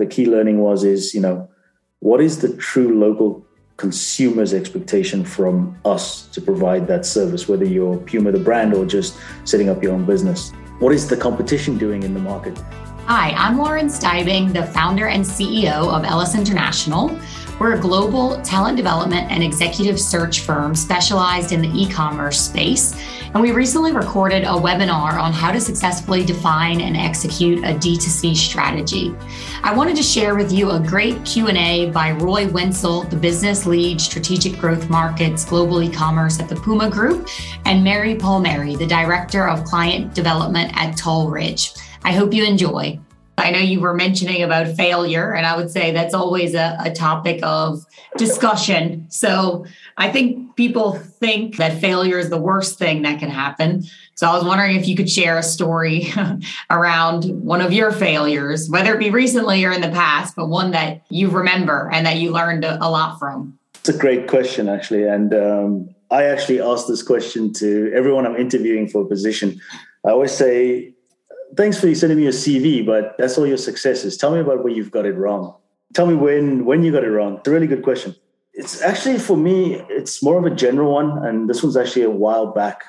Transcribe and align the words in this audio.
The 0.00 0.06
key 0.06 0.24
learning 0.24 0.60
was 0.60 0.82
is, 0.82 1.12
you 1.12 1.20
know, 1.20 1.46
what 1.98 2.22
is 2.22 2.40
the 2.40 2.56
true 2.56 2.98
local 2.98 3.44
consumer's 3.76 4.54
expectation 4.54 5.26
from 5.26 5.78
us 5.84 6.26
to 6.28 6.40
provide 6.40 6.86
that 6.86 7.04
service, 7.04 7.46
whether 7.50 7.66
you're 7.66 7.98
Puma 7.98 8.32
the 8.32 8.38
brand 8.38 8.72
or 8.72 8.86
just 8.86 9.18
setting 9.44 9.68
up 9.68 9.82
your 9.82 9.92
own 9.92 10.06
business? 10.06 10.52
What 10.78 10.94
is 10.94 11.06
the 11.06 11.18
competition 11.18 11.76
doing 11.76 12.02
in 12.02 12.14
the 12.14 12.20
market? 12.20 12.56
Hi, 13.04 13.32
I'm 13.32 13.58
Lauren 13.58 13.88
Stiebing, 13.88 14.54
the 14.54 14.62
founder 14.62 15.08
and 15.08 15.22
CEO 15.22 15.92
of 15.94 16.04
LS 16.04 16.34
International. 16.34 17.08
We're 17.60 17.74
a 17.74 17.78
global 17.78 18.40
talent 18.40 18.78
development 18.78 19.30
and 19.30 19.42
executive 19.42 20.00
search 20.00 20.40
firm 20.40 20.74
specialized 20.74 21.52
in 21.52 21.60
the 21.60 21.68
e 21.68 21.86
commerce 21.86 22.40
space. 22.40 22.98
And 23.34 23.42
we 23.42 23.52
recently 23.52 23.92
recorded 23.92 24.44
a 24.44 24.52
webinar 24.52 25.20
on 25.20 25.34
how 25.34 25.52
to 25.52 25.60
successfully 25.60 26.24
define 26.24 26.80
and 26.80 26.96
execute 26.96 27.58
a 27.58 27.74
D2C 27.74 28.34
strategy. 28.34 29.14
I 29.62 29.74
wanted 29.74 29.94
to 29.96 30.02
share 30.02 30.36
with 30.36 30.50
you 30.50 30.70
a 30.70 30.80
great 30.80 31.22
Q&A 31.26 31.90
by 31.90 32.12
Roy 32.12 32.48
Wenzel, 32.48 33.02
the 33.02 33.16
business 33.16 33.66
lead 33.66 34.00
strategic 34.00 34.58
growth 34.58 34.88
markets 34.88 35.44
global 35.44 35.82
e-commerce 35.82 36.40
at 36.40 36.48
the 36.48 36.56
Puma 36.56 36.88
Group, 36.88 37.28
and 37.66 37.84
Mary 37.84 38.14
Palmieri, 38.14 38.74
the 38.74 38.86
director 38.86 39.46
of 39.46 39.64
client 39.64 40.14
development 40.14 40.72
at 40.76 40.96
Toll 40.96 41.28
Ridge. 41.28 41.74
I 42.04 42.12
hope 42.12 42.32
you 42.32 42.42
enjoy. 42.42 42.98
I 43.40 43.50
know 43.50 43.58
you 43.58 43.80
were 43.80 43.94
mentioning 43.94 44.42
about 44.42 44.68
failure, 44.76 45.32
and 45.32 45.46
I 45.46 45.56
would 45.56 45.70
say 45.70 45.92
that's 45.92 46.14
always 46.14 46.54
a, 46.54 46.76
a, 46.80 46.92
topic 46.92 47.40
of 47.42 47.84
discussion. 48.16 49.06
So 49.08 49.64
I 49.96 50.10
think 50.10 50.56
people 50.56 50.92
think 50.92 51.56
that 51.56 51.80
failure 51.80 52.18
is 52.18 52.28
the 52.28 52.38
worst 52.38 52.78
thing 52.78 53.02
that 53.02 53.18
can 53.18 53.30
happen. 53.30 53.84
So 54.14 54.28
I 54.28 54.34
was 54.34 54.44
wondering 54.44 54.76
if 54.76 54.86
you 54.86 54.94
could 54.94 55.10
share 55.10 55.38
a 55.38 55.42
story 55.42 56.12
around 56.70 57.24
one 57.42 57.62
of 57.62 57.72
your 57.72 57.90
failures, 57.90 58.68
whether 58.68 58.94
it 58.94 58.98
be 58.98 59.10
recently 59.10 59.64
or 59.64 59.72
in 59.72 59.80
the 59.80 59.88
past, 59.88 60.36
but 60.36 60.48
one 60.48 60.72
that 60.72 61.02
you 61.08 61.30
remember 61.30 61.88
and 61.92 62.04
that 62.04 62.16
you 62.18 62.30
learned 62.30 62.64
a, 62.64 62.76
a 62.84 62.88
lot 62.90 63.18
from. 63.18 63.58
It's 63.76 63.88
a 63.88 63.96
great 63.96 64.28
question, 64.28 64.68
actually. 64.68 65.04
And 65.04 65.32
um, 65.32 65.94
I 66.10 66.24
actually 66.24 66.60
ask 66.60 66.86
this 66.86 67.02
question 67.02 67.52
to 67.54 67.90
everyone 67.94 68.26
I'm 68.26 68.36
interviewing 68.36 68.88
for 68.88 69.02
a 69.02 69.06
position. 69.06 69.58
I 70.04 70.10
always 70.10 70.32
say, 70.32 70.92
thanks 71.56 71.80
for 71.80 71.92
sending 71.94 72.18
me 72.18 72.24
your 72.24 72.32
CV, 72.32 72.84
but 72.84 73.16
that's 73.18 73.36
all 73.38 73.46
your 73.46 73.56
successes. 73.56 74.16
Tell 74.16 74.32
me 74.32 74.40
about 74.40 74.62
where 74.62 74.72
you've 74.72 74.90
got 74.90 75.06
it 75.06 75.16
wrong. 75.16 75.54
Tell 75.94 76.06
me 76.06 76.14
when 76.14 76.64
when 76.64 76.82
you 76.82 76.92
got 76.92 77.04
it 77.04 77.10
wrong. 77.10 77.38
It's 77.38 77.48
a 77.48 77.50
really 77.50 77.66
good 77.66 77.82
question. 77.82 78.14
It's 78.52 78.82
actually 78.82 79.18
for 79.18 79.36
me, 79.36 79.80
it's 79.88 80.22
more 80.22 80.38
of 80.38 80.44
a 80.44 80.54
general 80.54 80.92
one, 80.92 81.24
and 81.24 81.48
this 81.48 81.62
one's 81.62 81.76
actually 81.76 82.02
a 82.02 82.10
while 82.10 82.52
back. 82.52 82.84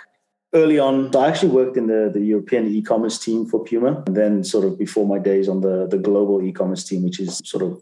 Early 0.53 0.79
on, 0.79 1.15
I 1.15 1.29
actually 1.29 1.51
worked 1.51 1.77
in 1.77 1.87
the, 1.87 2.11
the 2.13 2.19
European 2.19 2.67
e-commerce 2.67 3.17
team 3.17 3.45
for 3.45 3.63
Puma, 3.63 4.03
and 4.05 4.17
then 4.17 4.43
sort 4.43 4.65
of 4.65 4.77
before 4.77 5.07
my 5.07 5.17
days 5.17 5.47
on 5.47 5.61
the, 5.61 5.87
the 5.87 5.97
global 5.97 6.41
e-commerce 6.41 6.83
team, 6.83 7.03
which 7.03 7.19
is 7.19 7.41
sort 7.45 7.63
of 7.63 7.81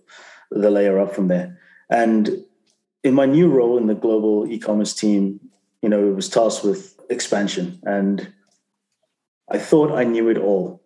the 0.51 0.69
layer 0.69 0.99
up 0.99 1.15
from 1.15 1.29
there. 1.29 1.59
And 1.89 2.43
in 3.03 3.13
my 3.13 3.25
new 3.25 3.49
role 3.49 3.77
in 3.77 3.87
the 3.87 3.95
global 3.95 4.45
e-commerce 4.51 4.93
team, 4.93 5.39
you 5.81 5.89
know, 5.89 6.07
it 6.07 6.15
was 6.15 6.29
tasked 6.29 6.63
with 6.63 6.99
expansion 7.09 7.79
and 7.83 8.31
I 9.51 9.57
thought 9.57 9.91
I 9.91 10.03
knew 10.03 10.29
it 10.29 10.37
all. 10.37 10.81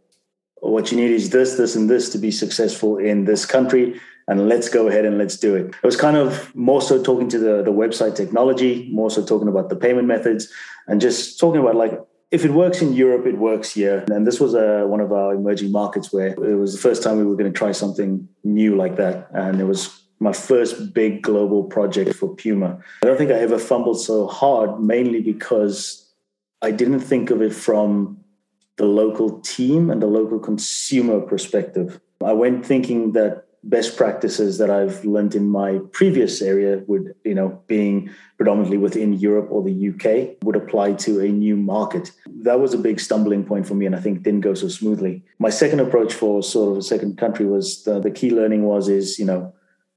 What 0.61 0.92
you 0.92 0.97
need 0.97 1.11
is 1.11 1.30
this, 1.31 1.56
this, 1.56 1.75
and 1.75 1.89
this 1.89 2.09
to 2.11 2.17
be 2.17 2.31
successful 2.31 2.97
in 2.97 3.25
this 3.25 3.45
country. 3.45 4.00
And 4.28 4.47
let's 4.47 4.70
go 4.70 4.88
ahead 4.88 5.03
and 5.03 5.17
let's 5.17 5.36
do 5.36 5.53
it. 5.55 5.67
It 5.67 5.83
was 5.83 5.97
kind 5.97 6.16
of 6.16 6.55
more 6.55 6.81
so 6.81 7.03
talking 7.03 7.28
to 7.30 7.38
the, 7.38 7.61
the 7.61 7.73
website 7.73 8.16
technology, 8.16 8.89
more 8.92 9.11
so 9.11 9.25
talking 9.25 9.50
about 9.50 9.67
the 9.67 9.75
payment 9.75 10.08
methods, 10.08 10.47
and 10.88 11.02
just 11.02 11.39
talking 11.39 11.59
about 11.59 11.75
like 11.75 12.00
if 12.31 12.45
it 12.45 12.52
works 12.52 12.81
in 12.81 12.94
Europe, 12.94 13.28
it 13.28 13.38
works 13.38 13.72
here. 13.72 14.05
And 14.09 14.25
this 14.25 14.39
was 14.39 14.55
uh, 14.55 14.86
one 14.88 15.02
of 15.02 15.11
our 15.11 15.36
emerging 15.36 15.72
markets 15.72 16.11
where 16.11 16.27
it 16.27 16.58
was 16.58 16.73
the 16.73 16.80
first 16.80 17.03
time 17.03 17.17
we 17.17 17.25
were 17.25 17.36
going 17.36 17.52
to 17.52 17.58
try 17.58 17.73
something 17.73 18.27
new 18.44 18.75
like 18.75 18.95
that. 18.95 19.27
And 19.33 19.59
it 19.59 19.66
was 19.66 20.02
my 20.20 20.33
first 20.33 20.94
big 20.94 21.22
global 21.22 21.66
project 21.66 22.16
for 22.16 22.33
Puma. 22.33 22.80
I 23.03 23.05
don't 23.05 23.17
think 23.17 23.30
I 23.30 23.36
ever 23.36 23.59
fumbled 23.59 24.02
so 24.02 24.25
hard, 24.25 24.81
mainly 24.81 25.22
because 25.22 26.09
I 26.61 26.71
didn't 26.71 27.02
think 27.02 27.30
of 27.30 27.42
it 27.42 27.54
from 27.54 28.23
the 28.78 28.86
local 28.86 29.39
team 29.42 29.89
and 29.89 30.02
the 30.02 30.08
local 30.08 30.39
consumer 30.39 31.20
perspective. 31.20 32.00
I 32.23 32.34
went 32.34 32.66
thinking 32.66 33.11
that 33.14 33.45
best 33.64 33.95
practices 33.95 34.58
that 34.58 34.70
I've 34.70 35.06
learned 35.06 35.36
in 35.36 35.48
my 35.48 35.80
previous 35.94 36.42
area 36.42 36.84
would, 36.88 37.16
you 37.23 37.34
know, 37.34 37.61
being 37.67 38.10
predominantly 38.38 38.78
within 38.78 39.14
Europe 39.14 39.48
or 39.50 39.64
the 39.64 39.89
UK 39.89 40.44
would 40.44 40.58
apply 40.58 40.94
to 40.94 41.22
a 41.22 41.30
new 41.30 41.56
market. 41.56 42.11
That 42.28 42.60
was 42.60 42.73
a 42.73 42.78
big 42.78 43.00
stumbling 43.00 43.45
point 43.45 43.66
for 43.66 43.76
me 43.76 43.86
and 43.86 43.95
I 43.95 44.02
think 44.02 44.23
didn't 44.23 44.42
go 44.42 44.54
so 44.54 44.67
smoothly. 44.67 45.23
My 45.40 45.50
second 45.50 45.80
approach 45.80 46.14
for 46.14 46.44
sort 46.44 46.73
of 46.73 46.78
a 46.78 46.82
second 46.82 47.17
country 47.17 47.45
was 47.45 47.84
the, 47.84 48.00
the 48.00 48.11
key 48.11 48.32
learning 48.32 48.64
was 48.64 48.90
is, 48.90 49.17
you 49.17 49.26
know, 49.26 49.54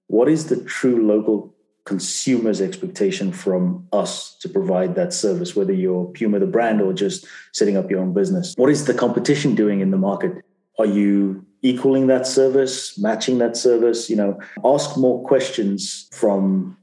what 0.07 0.29
is 0.29 0.47
the 0.47 0.63
true 0.63 1.05
local 1.05 1.56
consumer's 1.87 2.61
expectation 2.61 3.33
from 3.33 3.87
us 3.93 4.37
to 4.41 4.49
provide 4.49 4.97
that 4.97 5.15
service, 5.15 5.57
whether 5.57 5.73
you're 5.73 6.05
Puma 6.07 6.41
the 6.41 6.47
brand 6.47 6.83
or 6.83 6.93
just 6.93 7.27
setting 7.53 7.77
up 7.77 7.91
your 7.91 8.01
own 8.01 8.13
business. 8.13 8.55
What 8.57 8.71
is 8.71 8.85
the 8.85 8.93
competition 8.93 9.55
doing 9.55 9.81
in 9.81 9.93
the 9.93 9.97
market? 9.97 10.45
Are 10.79 10.85
you 10.85 11.47
equaling 11.63 12.09
that 12.09 12.27
service, 12.27 12.99
matching 12.99 13.39
that 13.39 13.57
service? 13.57 14.11
You 14.11 14.17
know, 14.17 14.41
ask 14.65 14.99
more 14.99 15.25
questions 15.25 16.09
from 16.13 16.77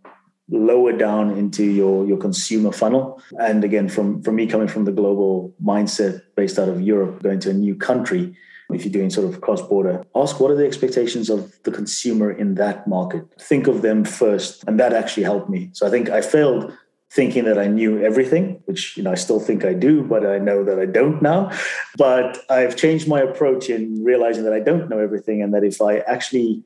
lower 0.49 0.93
down 0.93 1.31
into 1.37 1.63
your 1.63 2.05
your 2.05 2.17
consumer 2.17 2.71
funnel 2.71 3.21
and 3.39 3.63
again 3.63 3.87
from 3.87 4.21
from 4.23 4.35
me 4.35 4.45
coming 4.45 4.67
from 4.67 4.83
the 4.83 4.91
global 4.91 5.53
mindset 5.63 6.21
based 6.35 6.59
out 6.59 6.67
of 6.67 6.81
europe 6.81 7.23
going 7.23 7.39
to 7.39 7.49
a 7.49 7.53
new 7.53 7.73
country 7.73 8.35
if 8.73 8.83
you're 8.83 8.91
doing 8.91 9.09
sort 9.09 9.31
of 9.31 9.41
cross 9.41 9.61
border, 9.61 10.03
ask 10.15 10.39
what 10.39 10.51
are 10.51 10.55
the 10.55 10.65
expectations 10.65 11.29
of 11.29 11.51
the 11.63 11.71
consumer 11.71 12.31
in 12.31 12.55
that 12.55 12.87
market. 12.87 13.25
Think 13.39 13.67
of 13.67 13.81
them 13.81 14.05
first. 14.05 14.63
And 14.67 14.79
that 14.79 14.93
actually 14.93 15.23
helped 15.23 15.49
me. 15.49 15.69
So 15.73 15.87
I 15.87 15.89
think 15.89 16.09
I 16.09 16.21
failed 16.21 16.75
thinking 17.11 17.45
that 17.45 17.59
I 17.59 17.67
knew 17.67 18.03
everything, 18.03 18.61
which 18.65 18.97
you 18.97 19.03
know 19.03 19.11
I 19.11 19.15
still 19.15 19.39
think 19.39 19.63
I 19.63 19.73
do, 19.73 20.03
but 20.03 20.25
I 20.25 20.39
know 20.39 20.63
that 20.63 20.79
I 20.79 20.85
don't 20.85 21.21
now. 21.21 21.51
But 21.97 22.39
I've 22.49 22.75
changed 22.75 23.07
my 23.07 23.21
approach 23.21 23.69
in 23.69 24.03
realizing 24.03 24.43
that 24.45 24.53
I 24.53 24.59
don't 24.59 24.89
know 24.89 24.99
everything 24.99 25.41
and 25.41 25.53
that 25.53 25.63
if 25.63 25.81
I 25.81 25.99
actually 25.99 26.63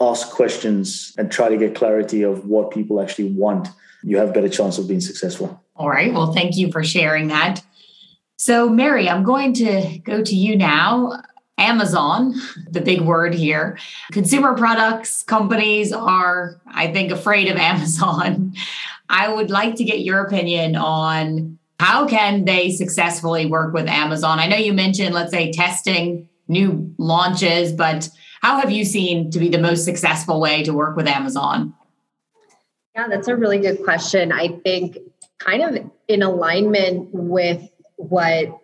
ask 0.00 0.30
questions 0.30 1.14
and 1.18 1.30
try 1.30 1.50
to 1.50 1.58
get 1.58 1.74
clarity 1.74 2.22
of 2.22 2.46
what 2.46 2.70
people 2.70 3.02
actually 3.02 3.30
want, 3.32 3.68
you 4.02 4.16
have 4.16 4.32
better 4.32 4.48
chance 4.48 4.78
of 4.78 4.88
being 4.88 5.02
successful. 5.02 5.62
All 5.76 5.90
right. 5.90 6.12
Well, 6.12 6.32
thank 6.32 6.56
you 6.56 6.72
for 6.72 6.82
sharing 6.82 7.28
that. 7.28 7.62
So, 8.38 8.70
Mary, 8.70 9.06
I'm 9.06 9.22
going 9.22 9.52
to 9.54 9.98
go 9.98 10.22
to 10.22 10.34
you 10.34 10.56
now. 10.56 11.22
Amazon, 11.60 12.34
the 12.70 12.80
big 12.80 13.02
word 13.02 13.34
here. 13.34 13.78
Consumer 14.10 14.54
products 14.54 15.22
companies 15.22 15.92
are, 15.92 16.60
I 16.66 16.92
think, 16.92 17.12
afraid 17.12 17.48
of 17.48 17.56
Amazon. 17.72 18.54
I 19.08 19.32
would 19.32 19.50
like 19.50 19.76
to 19.76 19.84
get 19.84 20.00
your 20.00 20.24
opinion 20.24 20.74
on 20.74 21.58
how 21.78 22.06
can 22.06 22.44
they 22.44 22.70
successfully 22.70 23.46
work 23.46 23.72
with 23.72 23.86
Amazon? 23.86 24.38
I 24.38 24.46
know 24.46 24.56
you 24.56 24.72
mentioned, 24.72 25.14
let's 25.14 25.32
say, 25.32 25.50
testing 25.50 26.28
new 26.46 26.94
launches, 26.98 27.72
but 27.72 28.08
how 28.42 28.60
have 28.60 28.70
you 28.70 28.84
seen 28.84 29.30
to 29.30 29.38
be 29.38 29.48
the 29.48 29.58
most 29.58 29.84
successful 29.84 30.40
way 30.40 30.62
to 30.64 30.72
work 30.72 30.96
with 30.96 31.06
Amazon? 31.06 31.74
Yeah, 32.94 33.08
that's 33.08 33.28
a 33.28 33.36
really 33.36 33.58
good 33.58 33.82
question. 33.84 34.32
I 34.32 34.48
think 34.64 34.98
kind 35.38 35.62
of 35.62 35.90
in 36.08 36.22
alignment 36.22 37.08
with 37.12 37.66
what 37.96 38.59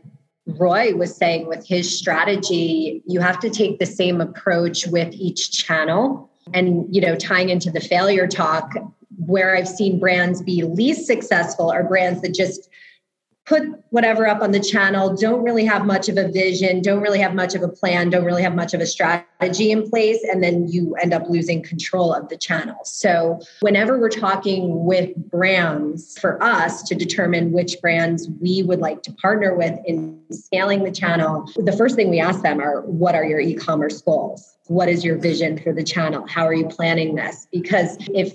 Roy 0.46 0.94
was 0.94 1.16
saying 1.16 1.48
with 1.48 1.66
his 1.66 1.96
strategy, 1.96 3.02
you 3.06 3.20
have 3.20 3.40
to 3.40 3.50
take 3.50 3.78
the 3.78 3.86
same 3.86 4.20
approach 4.20 4.86
with 4.86 5.12
each 5.12 5.50
channel. 5.50 6.30
And, 6.54 6.86
you 6.94 7.00
know, 7.00 7.16
tying 7.16 7.50
into 7.50 7.70
the 7.70 7.80
failure 7.80 8.28
talk, 8.28 8.72
where 9.18 9.56
I've 9.56 9.68
seen 9.68 9.98
brands 9.98 10.42
be 10.42 10.62
least 10.62 11.06
successful 11.06 11.70
are 11.70 11.82
brands 11.82 12.22
that 12.22 12.34
just 12.34 12.68
put 13.46 13.62
whatever 13.90 14.26
up 14.26 14.42
on 14.42 14.50
the 14.50 14.60
channel, 14.60 15.16
don't 15.16 15.42
really 15.42 15.64
have 15.64 15.86
much 15.86 16.08
of 16.08 16.16
a 16.16 16.28
vision, 16.28 16.82
don't 16.82 17.00
really 17.00 17.20
have 17.20 17.32
much 17.32 17.54
of 17.54 17.62
a 17.62 17.68
plan, 17.68 18.10
don't 18.10 18.24
really 18.24 18.42
have 18.42 18.54
much 18.54 18.74
of 18.74 18.80
a 18.80 18.86
strategy 18.86 19.70
in 19.70 19.88
place, 19.88 20.18
and 20.30 20.42
then 20.42 20.66
you 20.66 20.94
end 20.96 21.14
up 21.14 21.22
losing 21.28 21.62
control 21.62 22.12
of 22.12 22.28
the 22.28 22.36
channel. 22.36 22.76
So, 22.84 23.40
whenever 23.60 23.98
we're 23.98 24.08
talking 24.08 24.84
with 24.84 25.14
brands 25.30 26.18
for 26.18 26.42
us 26.42 26.82
to 26.84 26.94
determine 26.96 27.52
which 27.52 27.80
brands 27.80 28.28
we 28.40 28.64
would 28.64 28.80
like 28.80 29.02
to 29.04 29.12
partner 29.12 29.54
with 29.54 29.78
in 29.86 30.20
scaling 30.32 30.82
the 30.82 30.92
channel, 30.92 31.48
the 31.56 31.72
first 31.72 31.94
thing 31.94 32.10
we 32.10 32.18
ask 32.18 32.42
them 32.42 32.60
are 32.60 32.82
what 32.82 33.14
are 33.14 33.24
your 33.24 33.40
e 33.40 33.54
commerce 33.54 34.02
goals? 34.02 34.56
What 34.66 34.88
is 34.88 35.04
your 35.04 35.16
vision 35.16 35.58
for 35.58 35.72
the 35.72 35.84
channel? 35.84 36.26
How 36.26 36.44
are 36.44 36.54
you 36.54 36.66
planning 36.66 37.14
this? 37.14 37.46
Because 37.52 37.96
if 38.12 38.34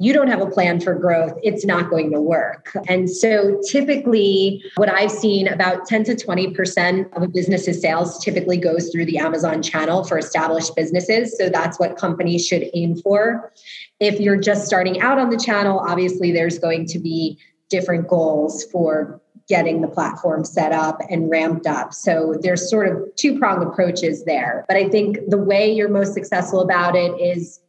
you 0.00 0.12
don't 0.12 0.28
have 0.28 0.40
a 0.40 0.46
plan 0.46 0.80
for 0.80 0.94
growth, 0.94 1.32
it's 1.42 1.64
not 1.64 1.90
going 1.90 2.12
to 2.12 2.20
work. 2.20 2.76
And 2.88 3.10
so 3.10 3.60
typically, 3.68 4.62
what 4.76 4.88
I've 4.88 5.10
seen 5.10 5.48
about 5.48 5.86
10 5.86 6.04
to 6.04 6.14
20% 6.14 7.16
of 7.16 7.22
a 7.22 7.28
business's 7.28 7.80
sales 7.80 8.22
typically 8.24 8.58
goes 8.58 8.90
through 8.90 9.06
the 9.06 9.18
Amazon 9.18 9.60
channel 9.60 10.04
for 10.04 10.16
established 10.16 10.76
businesses. 10.76 11.36
So 11.36 11.48
that's 11.48 11.80
what 11.80 11.96
companies 11.96 12.46
should 12.46 12.70
aim 12.74 12.96
for. 12.96 13.52
If 13.98 14.20
you're 14.20 14.40
just 14.40 14.66
starting 14.66 15.00
out 15.00 15.18
on 15.18 15.30
the 15.30 15.36
channel, 15.36 15.80
obviously 15.80 16.30
there's 16.30 16.60
going 16.60 16.86
to 16.86 17.00
be 17.00 17.38
different 17.68 18.06
goals 18.06 18.64
for 18.70 19.20
getting 19.48 19.80
the 19.80 19.88
platform 19.88 20.44
set 20.44 20.72
up 20.72 21.00
and 21.10 21.28
ramped 21.30 21.66
up. 21.66 21.92
So 21.92 22.36
there's 22.40 22.70
sort 22.70 22.88
of 22.88 23.14
two 23.16 23.38
pronged 23.38 23.66
approaches 23.66 24.24
there. 24.24 24.64
But 24.68 24.76
I 24.76 24.88
think 24.88 25.18
the 25.28 25.38
way 25.38 25.72
you're 25.72 25.88
most 25.88 26.12
successful 26.14 26.60
about 26.60 26.94
it 26.94 27.10
is 27.20 27.60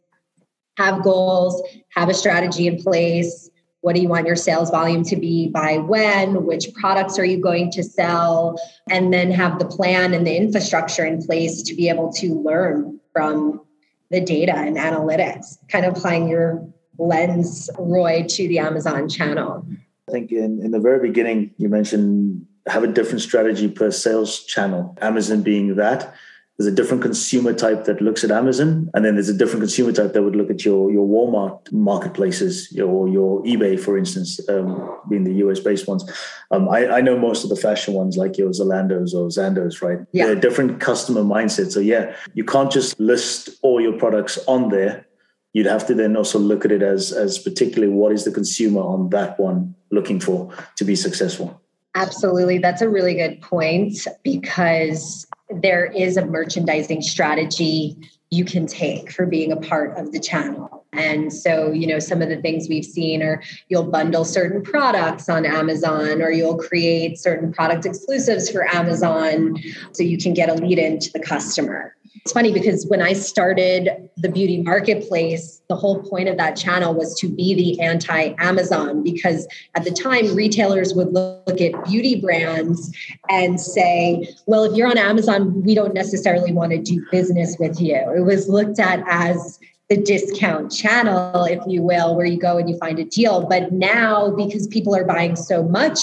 have 0.76 1.02
goals, 1.02 1.62
have 1.90 2.08
a 2.08 2.14
strategy 2.14 2.66
in 2.66 2.82
place. 2.82 3.50
What 3.82 3.94
do 3.94 4.02
you 4.02 4.08
want 4.08 4.26
your 4.26 4.36
sales 4.36 4.70
volume 4.70 5.04
to 5.04 5.16
be 5.16 5.48
by 5.48 5.78
when? 5.78 6.44
Which 6.44 6.72
products 6.74 7.18
are 7.18 7.24
you 7.24 7.40
going 7.40 7.70
to 7.72 7.82
sell? 7.82 8.60
And 8.90 9.12
then 9.12 9.30
have 9.30 9.58
the 9.58 9.64
plan 9.64 10.12
and 10.12 10.26
the 10.26 10.36
infrastructure 10.36 11.04
in 11.04 11.22
place 11.22 11.62
to 11.62 11.74
be 11.74 11.88
able 11.88 12.12
to 12.14 12.34
learn 12.34 13.00
from 13.12 13.62
the 14.10 14.20
data 14.20 14.54
and 14.54 14.76
analytics, 14.76 15.56
kind 15.68 15.86
of 15.86 15.96
applying 15.96 16.28
your 16.28 16.68
lens, 16.98 17.70
Roy, 17.78 18.26
to 18.28 18.48
the 18.48 18.58
Amazon 18.58 19.08
channel. 19.08 19.66
I 20.08 20.12
think 20.12 20.32
in, 20.32 20.60
in 20.62 20.72
the 20.72 20.80
very 20.80 21.00
beginning, 21.08 21.52
you 21.56 21.68
mentioned 21.68 22.46
have 22.66 22.84
a 22.84 22.88
different 22.88 23.22
strategy 23.22 23.68
per 23.68 23.90
sales 23.90 24.44
channel, 24.44 24.96
Amazon 25.00 25.42
being 25.42 25.76
that. 25.76 26.14
There's 26.60 26.70
a 26.70 26.76
different 26.76 27.02
consumer 27.02 27.54
type 27.54 27.86
that 27.86 28.02
looks 28.02 28.22
at 28.22 28.30
Amazon, 28.30 28.90
and 28.92 29.02
then 29.02 29.14
there's 29.14 29.30
a 29.30 29.34
different 29.34 29.62
consumer 29.62 29.92
type 29.92 30.12
that 30.12 30.22
would 30.22 30.36
look 30.36 30.50
at 30.50 30.62
your, 30.62 30.92
your 30.92 31.08
Walmart 31.08 31.72
marketplaces 31.72 32.78
or 32.78 33.08
your 33.08 33.42
eBay, 33.44 33.80
for 33.80 33.96
instance, 33.96 34.46
um, 34.46 35.00
being 35.08 35.24
the 35.24 35.32
US 35.36 35.58
based 35.58 35.88
ones. 35.88 36.04
Um, 36.50 36.68
I, 36.68 36.86
I, 36.96 37.00
know 37.00 37.16
most 37.16 37.44
of 37.44 37.48
the 37.48 37.56
fashion 37.56 37.94
ones, 37.94 38.18
like 38.18 38.36
your 38.36 38.50
Zalandos 38.50 39.14
or 39.14 39.28
Zandos, 39.28 39.80
right? 39.80 40.00
Yeah. 40.12 40.26
They're 40.26 40.34
different 40.34 40.80
customer 40.80 41.22
mindset. 41.22 41.72
So, 41.72 41.80
yeah, 41.80 42.14
you 42.34 42.44
can't 42.44 42.70
just 42.70 43.00
list 43.00 43.48
all 43.62 43.80
your 43.80 43.94
products 43.94 44.38
on 44.46 44.68
there 44.68 45.06
you'd 45.54 45.66
have 45.66 45.86
to 45.86 45.94
then 45.94 46.14
also 46.14 46.38
look 46.38 46.64
at 46.64 46.70
it 46.70 46.82
as 46.82 47.10
as 47.10 47.38
particularly 47.38 47.92
what 47.92 48.12
is 48.12 48.24
the 48.24 48.30
consumer 48.30 48.82
on 48.82 49.08
that 49.08 49.40
one 49.40 49.74
looking 49.90 50.20
for 50.20 50.52
to 50.76 50.84
be 50.84 50.94
successful 50.94 51.60
absolutely 51.96 52.58
that's 52.58 52.82
a 52.82 52.88
really 52.88 53.14
good 53.14 53.40
point 53.40 54.06
because 54.22 55.26
there 55.52 55.86
is 55.86 56.16
a 56.16 56.24
merchandising 56.24 57.02
strategy 57.02 57.96
you 58.30 58.44
can 58.44 58.66
take 58.66 59.10
for 59.10 59.26
being 59.26 59.50
a 59.52 59.56
part 59.56 59.98
of 59.98 60.12
the 60.12 60.20
channel. 60.20 60.80
And 60.92 61.32
so 61.32 61.70
you 61.72 61.86
know 61.86 61.98
some 61.98 62.20
of 62.20 62.28
the 62.28 62.40
things 62.40 62.68
we've 62.68 62.84
seen 62.84 63.22
are 63.22 63.42
you'll 63.68 63.90
bundle 63.90 64.24
certain 64.24 64.60
products 64.60 65.28
on 65.28 65.46
amazon 65.46 66.20
or 66.20 66.32
you'll 66.32 66.58
create 66.58 67.16
certain 67.16 67.52
product 67.52 67.86
exclusives 67.86 68.50
for 68.50 68.66
amazon 68.74 69.56
so 69.92 70.02
you 70.02 70.18
can 70.18 70.34
get 70.34 70.48
a 70.48 70.54
lead 70.54 70.80
into 70.80 71.12
the 71.12 71.20
customer 71.20 71.94
it's 72.16 72.32
funny 72.32 72.52
because 72.52 72.86
when 72.88 73.00
I 73.00 73.12
started 73.12 74.10
the 74.16 74.28
beauty 74.28 74.62
marketplace, 74.62 75.62
the 75.68 75.76
whole 75.76 76.02
point 76.02 76.28
of 76.28 76.36
that 76.38 76.56
channel 76.56 76.92
was 76.92 77.18
to 77.20 77.28
be 77.28 77.54
the 77.54 77.80
anti 77.80 78.34
Amazon 78.38 79.02
because 79.02 79.46
at 79.74 79.84
the 79.84 79.90
time 79.90 80.34
retailers 80.34 80.92
would 80.94 81.12
look 81.12 81.60
at 81.60 81.84
beauty 81.84 82.20
brands 82.20 82.94
and 83.28 83.60
say, 83.60 84.28
well, 84.46 84.64
if 84.64 84.76
you're 84.76 84.88
on 84.88 84.98
Amazon, 84.98 85.62
we 85.62 85.74
don't 85.74 85.94
necessarily 85.94 86.52
want 86.52 86.72
to 86.72 86.78
do 86.78 87.04
business 87.10 87.56
with 87.58 87.80
you. 87.80 87.94
It 87.94 88.24
was 88.24 88.48
looked 88.48 88.80
at 88.80 89.02
as 89.08 89.58
the 89.88 89.96
discount 89.96 90.72
channel, 90.72 91.44
if 91.44 91.60
you 91.66 91.82
will, 91.82 92.16
where 92.16 92.26
you 92.26 92.38
go 92.38 92.58
and 92.58 92.68
you 92.68 92.76
find 92.78 92.98
a 92.98 93.04
deal. 93.04 93.46
But 93.46 93.72
now, 93.72 94.30
because 94.30 94.66
people 94.68 94.94
are 94.94 95.04
buying 95.04 95.36
so 95.36 95.62
much 95.62 95.98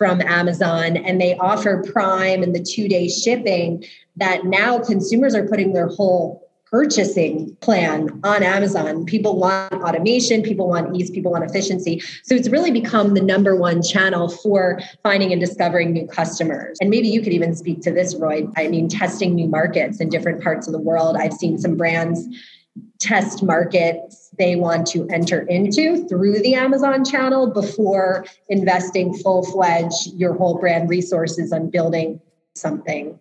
from 0.00 0.22
Amazon 0.22 0.96
and 0.96 1.20
they 1.20 1.36
offer 1.36 1.84
Prime 1.92 2.42
and 2.42 2.54
the 2.54 2.62
two 2.62 2.88
day 2.88 3.06
shipping, 3.06 3.84
that 4.16 4.46
now 4.46 4.78
consumers 4.78 5.34
are 5.34 5.46
putting 5.46 5.74
their 5.74 5.88
whole 5.88 6.48
purchasing 6.70 7.54
plan 7.56 8.08
on 8.24 8.42
Amazon. 8.42 9.04
People 9.04 9.38
want 9.38 9.74
automation, 9.74 10.40
people 10.40 10.70
want 10.70 10.96
ease, 10.96 11.10
people 11.10 11.30
want 11.32 11.44
efficiency. 11.44 12.00
So 12.22 12.34
it's 12.34 12.48
really 12.48 12.70
become 12.70 13.12
the 13.12 13.20
number 13.20 13.54
one 13.54 13.82
channel 13.82 14.30
for 14.30 14.80
finding 15.02 15.32
and 15.32 15.40
discovering 15.40 15.92
new 15.92 16.06
customers. 16.06 16.78
And 16.80 16.88
maybe 16.88 17.08
you 17.08 17.20
could 17.20 17.34
even 17.34 17.54
speak 17.54 17.82
to 17.82 17.90
this, 17.90 18.16
Roy. 18.16 18.46
I 18.56 18.68
mean, 18.68 18.88
testing 18.88 19.34
new 19.34 19.48
markets 19.48 20.00
in 20.00 20.08
different 20.08 20.42
parts 20.42 20.66
of 20.66 20.72
the 20.72 20.80
world. 20.80 21.18
I've 21.18 21.34
seen 21.34 21.58
some 21.58 21.76
brands 21.76 22.26
test 23.00 23.42
markets 23.42 24.30
they 24.38 24.56
want 24.56 24.86
to 24.86 25.08
enter 25.08 25.40
into 25.42 26.06
through 26.06 26.38
the 26.40 26.54
Amazon 26.54 27.04
channel 27.04 27.50
before 27.50 28.24
investing 28.48 29.12
full 29.14 29.42
fledged 29.42 30.12
your 30.14 30.34
whole 30.34 30.58
brand 30.58 30.88
resources 30.88 31.52
on 31.52 31.70
building 31.70 32.20
something 32.54 33.18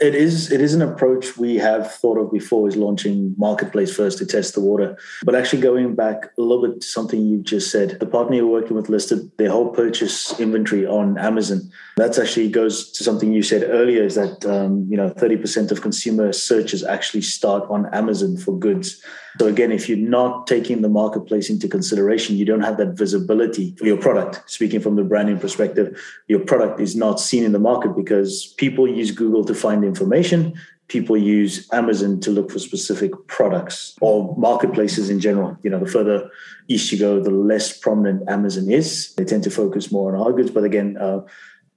it 0.00 0.14
is 0.14 0.50
it 0.50 0.60
is 0.60 0.74
an 0.74 0.80
approach 0.80 1.36
we 1.36 1.56
have 1.56 1.92
thought 1.92 2.16
of 2.16 2.32
before 2.32 2.66
is 2.66 2.76
launching 2.76 3.34
marketplace 3.36 3.94
first 3.94 4.18
to 4.18 4.26
test 4.26 4.54
the 4.54 4.60
water. 4.60 4.96
But 5.24 5.34
actually 5.34 5.60
going 5.60 5.94
back 5.94 6.30
a 6.38 6.40
little 6.40 6.66
bit 6.66 6.80
to 6.80 6.86
something 6.86 7.26
you 7.26 7.42
just 7.42 7.70
said 7.70 8.00
the 8.00 8.06
partner 8.06 8.36
you're 8.36 8.46
working 8.46 8.76
with 8.76 8.88
listed 8.88 9.30
their 9.36 9.50
whole 9.50 9.68
purchase 9.68 10.38
inventory 10.40 10.86
on 10.86 11.18
amazon. 11.18 11.70
That's 11.96 12.18
actually 12.18 12.48
goes 12.48 12.90
to 12.92 13.04
something 13.04 13.32
you 13.32 13.42
said 13.42 13.62
earlier 13.68 14.02
is 14.02 14.14
that 14.14 14.44
um, 14.46 14.86
you 14.88 14.96
know 14.96 15.10
30% 15.10 15.70
of 15.70 15.82
consumer 15.82 16.32
searches 16.32 16.82
actually 16.82 17.22
start 17.22 17.68
on 17.68 17.92
amazon 17.94 18.38
for 18.38 18.58
goods 18.58 19.02
so 19.38 19.46
again 19.46 19.72
if 19.72 19.88
you're 19.88 19.98
not 19.98 20.46
taking 20.46 20.82
the 20.82 20.88
marketplace 20.88 21.50
into 21.50 21.68
consideration 21.68 22.36
you 22.36 22.44
don't 22.44 22.62
have 22.62 22.76
that 22.76 22.92
visibility 22.96 23.74
for 23.76 23.86
your 23.86 23.96
product. 23.96 24.42
Speaking 24.50 24.80
from 24.80 24.96
the 24.96 25.04
branding 25.04 25.38
perspective 25.38 26.00
your 26.28 26.40
product 26.40 26.80
is 26.80 26.96
not 26.96 27.20
seen 27.20 27.44
in 27.44 27.52
the 27.52 27.58
market 27.58 27.94
because 27.96 28.54
people 28.56 28.88
use 28.88 29.10
google 29.10 29.44
to 29.44 29.54
find 29.54 29.84
information. 29.84 30.54
People 30.88 31.16
use 31.16 31.68
amazon 31.72 32.20
to 32.20 32.30
look 32.30 32.50
for 32.50 32.58
specific 32.58 33.12
products 33.28 33.96
or 34.00 34.34
marketplaces 34.36 35.10
in 35.10 35.20
general. 35.20 35.56
You 35.62 35.70
know 35.70 35.78
the 35.78 35.90
further 35.90 36.30
east 36.68 36.90
you 36.92 36.98
go 36.98 37.20
the 37.20 37.30
less 37.30 37.76
prominent 37.78 38.28
amazon 38.28 38.70
is. 38.70 39.14
They 39.14 39.24
tend 39.24 39.44
to 39.44 39.50
focus 39.50 39.92
more 39.92 40.14
on 40.14 40.20
our 40.20 40.32
goods. 40.32 40.50
But 40.50 40.64
again 40.64 40.96
uh, 40.96 41.20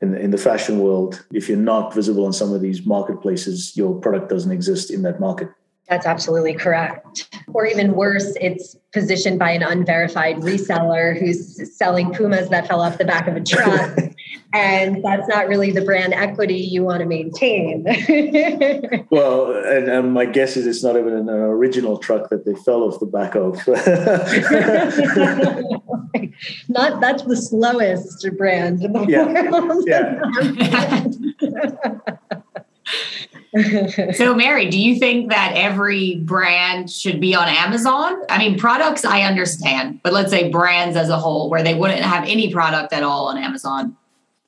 in 0.04 0.12
the, 0.12 0.20
in 0.20 0.32
the 0.32 0.38
fashion 0.38 0.80
world, 0.80 1.26
if 1.32 1.48
you're 1.48 1.58
not 1.58 1.94
visible 1.94 2.26
on 2.26 2.34
some 2.34 2.52
of 2.52 2.60
these 2.60 2.86
marketplaces, 2.86 3.76
your 3.78 4.00
product 4.02 4.30
doesn't 4.30 4.52
exist 4.52 4.92
in 4.92 5.02
that 5.04 5.20
market. 5.20 5.50
That's 5.94 6.08
absolutely 6.08 6.56
correct. 6.56 7.30
Or 7.54 7.68
even 7.68 7.94
worse, 7.94 8.36
it's 8.42 8.76
positioned 8.94 9.38
by 9.38 9.52
an 9.52 9.62
unverified 9.62 10.38
reseller 10.38 11.16
who's 11.16 11.78
selling 11.78 12.12
Pumas 12.12 12.50
that 12.50 12.68
fell 12.68 12.82
off 12.82 12.98
the 12.98 13.06
back 13.06 13.28
of 13.28 13.36
a 13.36 13.42
truck. 13.42 13.96
and 14.56 15.06
that's 15.06 15.28
not 15.28 15.48
really 15.48 15.70
the 15.70 15.86
brand 15.86 16.16
equity 16.16 16.56
you 16.56 16.84
want 16.84 17.02
to 17.02 17.06
maintain. 17.06 17.84
well, 19.12 19.56
and, 19.56 19.88
and, 19.88 20.16
my 20.16 20.26
guess 20.26 20.58
is 20.58 20.66
it's 20.66 20.84
not 20.84 20.98
even 20.98 21.14
an 21.14 21.30
original 21.30 22.00
truck 22.00 22.32
that 22.32 22.44
they 22.44 22.56
fell 22.56 22.82
off 22.82 23.00
the 23.00 23.06
back 23.06 23.36
of. 23.36 23.56
not 26.70 27.02
that's 27.02 27.22
the 27.22 27.38
slowest 27.38 28.28
brand 28.36 28.82
in 28.82 28.94
the 28.94 29.06
yeah. 29.06 29.52
world. 29.52 29.84
Yeah. 29.86 30.24
So, 34.14 34.34
Mary, 34.34 34.70
do 34.70 34.80
you 34.80 34.98
think 34.98 35.30
that 35.30 35.54
every 35.56 36.16
brand 36.18 36.90
should 36.90 37.22
be 37.22 37.36
on 37.36 37.48
Amazon? 37.48 38.22
I 38.30 38.40
mean, 38.40 38.58
products 38.58 39.06
I 39.06 39.22
understand, 39.22 40.02
but 40.04 40.12
let's 40.12 40.32
say 40.32 40.50
brands 40.50 40.98
as 40.98 41.10
a 41.10 41.18
whole, 41.18 41.50
where 41.50 41.62
they 41.62 41.76
wouldn't 41.76 42.02
have 42.02 42.24
any 42.28 42.52
product 42.52 42.94
at 42.94 43.04
all 43.04 43.28
on 43.28 43.38
Amazon. 43.38 43.96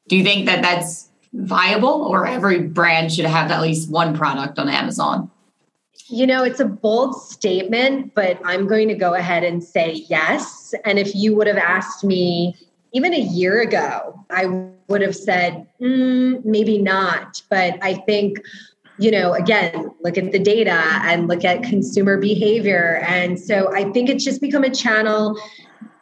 Do 0.08 0.16
you 0.16 0.24
think 0.24 0.48
that 0.48 0.62
that's 0.62 1.10
viable, 1.34 2.04
or 2.04 2.26
every 2.26 2.62
brand 2.62 3.12
should 3.12 3.26
have 3.26 3.52
at 3.52 3.62
least 3.62 3.92
one 3.92 4.18
product 4.18 4.58
on 4.58 4.70
Amazon? 4.70 5.30
You 6.08 6.26
know, 6.28 6.44
it's 6.44 6.60
a 6.60 6.66
bold 6.66 7.22
statement, 7.22 8.14
but 8.16 8.40
I'm 8.44 8.68
going 8.68 8.88
to 8.88 8.96
go 8.96 9.14
ahead 9.14 9.44
and 9.44 9.64
say 9.64 10.06
yes. 10.08 10.74
And 10.84 10.98
if 11.00 11.14
you 11.16 11.36
would 11.36 11.48
have 11.48 11.58
asked 11.58 12.04
me 12.04 12.56
even 12.94 13.14
a 13.14 13.20
year 13.20 13.62
ago, 13.62 14.24
I 14.30 14.46
would 14.88 15.02
have 15.02 15.16
said 15.16 15.68
mm, 15.82 16.44
maybe 16.46 16.78
not. 16.78 17.42
But 17.50 17.78
I 17.82 17.96
think 17.96 18.40
you 18.98 19.12
know, 19.12 19.34
again, 19.34 19.92
look 20.04 20.18
at 20.18 20.32
the 20.32 20.40
data 20.40 20.82
and 21.04 21.28
look 21.28 21.44
at 21.44 21.64
consumer 21.64 22.18
behavior. 22.18 23.04
And 23.08 23.40
so 23.40 23.74
I 23.74 23.92
think 23.92 24.10
it's 24.10 24.24
just 24.24 24.42
become 24.42 24.64
a 24.64 24.70
channel. 24.70 25.40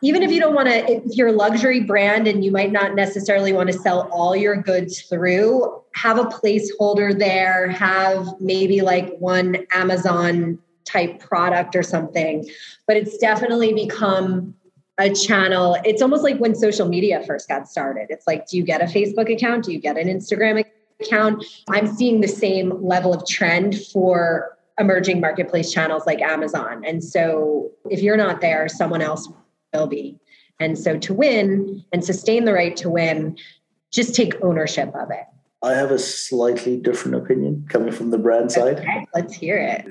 Even 0.01 0.21
if 0.21 0.31
you 0.31 0.39
don't 0.39 0.53
want 0.53 0.67
to, 0.67 0.91
if 0.91 1.15
you're 1.15 1.29
a 1.29 1.33
luxury 1.33 1.79
brand 1.79 2.27
and 2.27 2.43
you 2.43 2.51
might 2.51 2.71
not 2.71 2.93
necessarily 2.93 3.53
want 3.53 3.71
to 3.71 3.73
sell 3.73 4.09
all 4.11 4.35
your 4.35 4.55
goods 4.55 5.01
through, 5.03 5.81
have 5.95 6.19
a 6.19 6.25
placeholder 6.25 7.17
there, 7.17 7.69
have 7.69 8.27
maybe 8.39 8.81
like 8.81 9.15
one 9.17 9.65
Amazon 9.73 10.59
type 10.85 11.19
product 11.19 11.75
or 11.75 11.83
something. 11.83 12.47
But 12.85 12.97
it's 12.97 13.17
definitely 13.17 13.73
become 13.73 14.53
a 14.99 15.09
channel. 15.13 15.77
It's 15.85 16.01
almost 16.01 16.23
like 16.23 16.37
when 16.37 16.53
social 16.53 16.87
media 16.87 17.23
first 17.25 17.47
got 17.47 17.67
started. 17.67 18.07
It's 18.09 18.27
like, 18.27 18.47
do 18.47 18.57
you 18.57 18.63
get 18.63 18.81
a 18.81 18.85
Facebook 18.85 19.33
account? 19.33 19.65
Do 19.65 19.71
you 19.71 19.79
get 19.79 19.97
an 19.97 20.07
Instagram 20.07 20.59
account? 20.59 20.82
Account. 21.03 21.45
I'm 21.69 21.87
seeing 21.87 22.21
the 22.21 22.27
same 22.27 22.83
level 22.83 23.13
of 23.13 23.27
trend 23.27 23.79
for 23.91 24.57
emerging 24.79 25.21
marketplace 25.21 25.71
channels 25.71 26.05
like 26.05 26.21
Amazon. 26.21 26.83
And 26.85 27.03
so 27.03 27.71
if 27.89 28.01
you're 28.01 28.17
not 28.17 28.41
there, 28.41 28.67
someone 28.67 29.01
else 29.01 29.29
will 29.73 29.87
be. 29.87 30.19
And 30.59 30.77
so 30.77 30.97
to 30.97 31.13
win 31.13 31.83
and 31.91 32.03
sustain 32.03 32.45
the 32.45 32.53
right 32.53 32.75
to 32.77 32.89
win, 32.89 33.37
just 33.91 34.15
take 34.15 34.41
ownership 34.43 34.93
of 34.95 35.11
it. 35.11 35.25
I 35.61 35.73
have 35.73 35.91
a 35.91 35.99
slightly 35.99 36.77
different 36.77 37.15
opinion 37.15 37.65
coming 37.69 37.91
from 37.91 38.11
the 38.11 38.17
brand 38.17 38.51
side. 38.51 38.79
Okay, 38.79 39.07
let's 39.15 39.33
hear 39.33 39.57
it. 39.57 39.85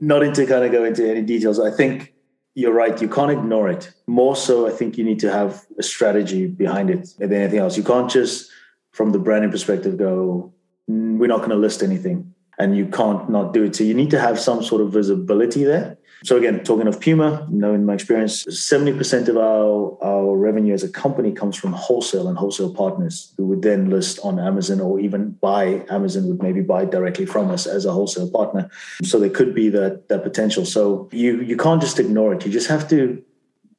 Not 0.00 0.22
into 0.22 0.46
kind 0.46 0.64
of 0.64 0.72
go 0.72 0.84
into 0.84 1.08
any 1.08 1.22
details. 1.22 1.60
I 1.60 1.70
think 1.70 2.14
you're 2.54 2.72
right. 2.72 3.00
You 3.00 3.08
can't 3.08 3.30
ignore 3.30 3.68
it. 3.68 3.92
More 4.06 4.34
so, 4.34 4.66
I 4.66 4.70
think 4.70 4.96
you 4.96 5.04
need 5.04 5.18
to 5.20 5.30
have 5.30 5.66
a 5.78 5.82
strategy 5.82 6.46
behind 6.46 6.88
it 6.88 7.10
than 7.18 7.32
anything 7.32 7.58
else. 7.58 7.76
You 7.76 7.82
can't 7.84 8.10
just 8.10 8.50
from 8.92 9.12
the 9.12 9.18
branding 9.18 9.50
perspective 9.50 9.98
go, 9.98 10.52
we're 10.88 11.28
not 11.28 11.38
going 11.38 11.50
to 11.50 11.56
list 11.56 11.82
anything 11.82 12.34
and 12.58 12.76
you 12.76 12.86
can't 12.86 13.30
not 13.30 13.52
do 13.52 13.64
it. 13.64 13.76
So 13.76 13.84
you 13.84 13.94
need 13.94 14.10
to 14.10 14.18
have 14.18 14.38
some 14.40 14.62
sort 14.62 14.80
of 14.82 14.92
visibility 14.92 15.62
there. 15.64 15.96
So 16.24 16.36
again, 16.36 16.64
talking 16.64 16.88
of 16.88 17.00
Puma, 17.00 17.46
you 17.48 17.58
know, 17.58 17.72
in 17.72 17.86
my 17.86 17.94
experience, 17.94 18.44
70% 18.46 19.28
of 19.28 19.36
our, 19.36 19.96
our 20.02 20.36
revenue 20.36 20.74
as 20.74 20.82
a 20.82 20.88
company 20.88 21.30
comes 21.30 21.56
from 21.56 21.72
wholesale 21.72 22.26
and 22.26 22.36
wholesale 22.36 22.74
partners 22.74 23.32
who 23.36 23.46
would 23.46 23.62
then 23.62 23.88
list 23.88 24.18
on 24.24 24.40
Amazon 24.40 24.80
or 24.80 24.98
even 24.98 25.30
buy 25.40 25.84
Amazon 25.88 26.26
would 26.26 26.42
maybe 26.42 26.60
buy 26.60 26.84
directly 26.84 27.24
from 27.24 27.52
us 27.52 27.68
as 27.68 27.84
a 27.84 27.92
wholesale 27.92 28.28
partner. 28.28 28.68
So 29.04 29.20
there 29.20 29.30
could 29.30 29.54
be 29.54 29.68
that 29.68 30.08
that 30.08 30.24
potential. 30.24 30.64
So 30.64 31.08
you 31.12 31.40
you 31.40 31.56
can't 31.56 31.80
just 31.80 32.00
ignore 32.00 32.34
it. 32.34 32.44
You 32.44 32.50
just 32.50 32.68
have 32.68 32.88
to 32.88 33.22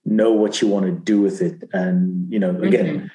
know 0.06 0.32
what 0.32 0.62
you 0.62 0.70
want 0.70 0.86
to 0.86 0.94
do 0.94 1.20
with 1.20 1.42
it. 1.42 1.62
And, 1.74 2.32
you 2.32 2.40
know, 2.40 2.52
again, 2.62 2.86
mm-hmm 2.86 3.08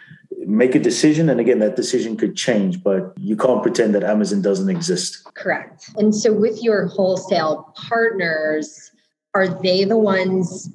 make 0.47 0.75
a 0.75 0.79
decision 0.79 1.29
and 1.29 1.41
again 1.41 1.59
that 1.59 1.77
decision 1.77 2.17
could 2.17 2.37
change 2.37 2.83
but 2.83 3.13
you 3.19 3.37
can't 3.37 3.63
pretend 3.63 3.95
that 3.95 4.03
amazon 4.03 4.43
doesn't 4.43 4.69
exist 4.69 5.25
correct 5.35 5.91
and 5.97 6.15
so 6.15 6.33
with 6.33 6.63
your 6.63 6.87
wholesale 6.87 7.73
partners 7.77 8.91
are 9.35 9.49
they 9.49 9.85
the 9.85 9.97
ones 9.97 10.71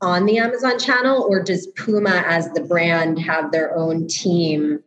on 0.00 0.26
the 0.26 0.38
amazon 0.38 0.78
channel 0.78 1.26
or 1.28 1.42
does 1.42 1.66
puma 1.76 2.22
as 2.26 2.50
the 2.52 2.60
brand 2.62 3.18
have 3.18 3.50
their 3.52 3.76
own 3.76 4.06
team 4.06 4.80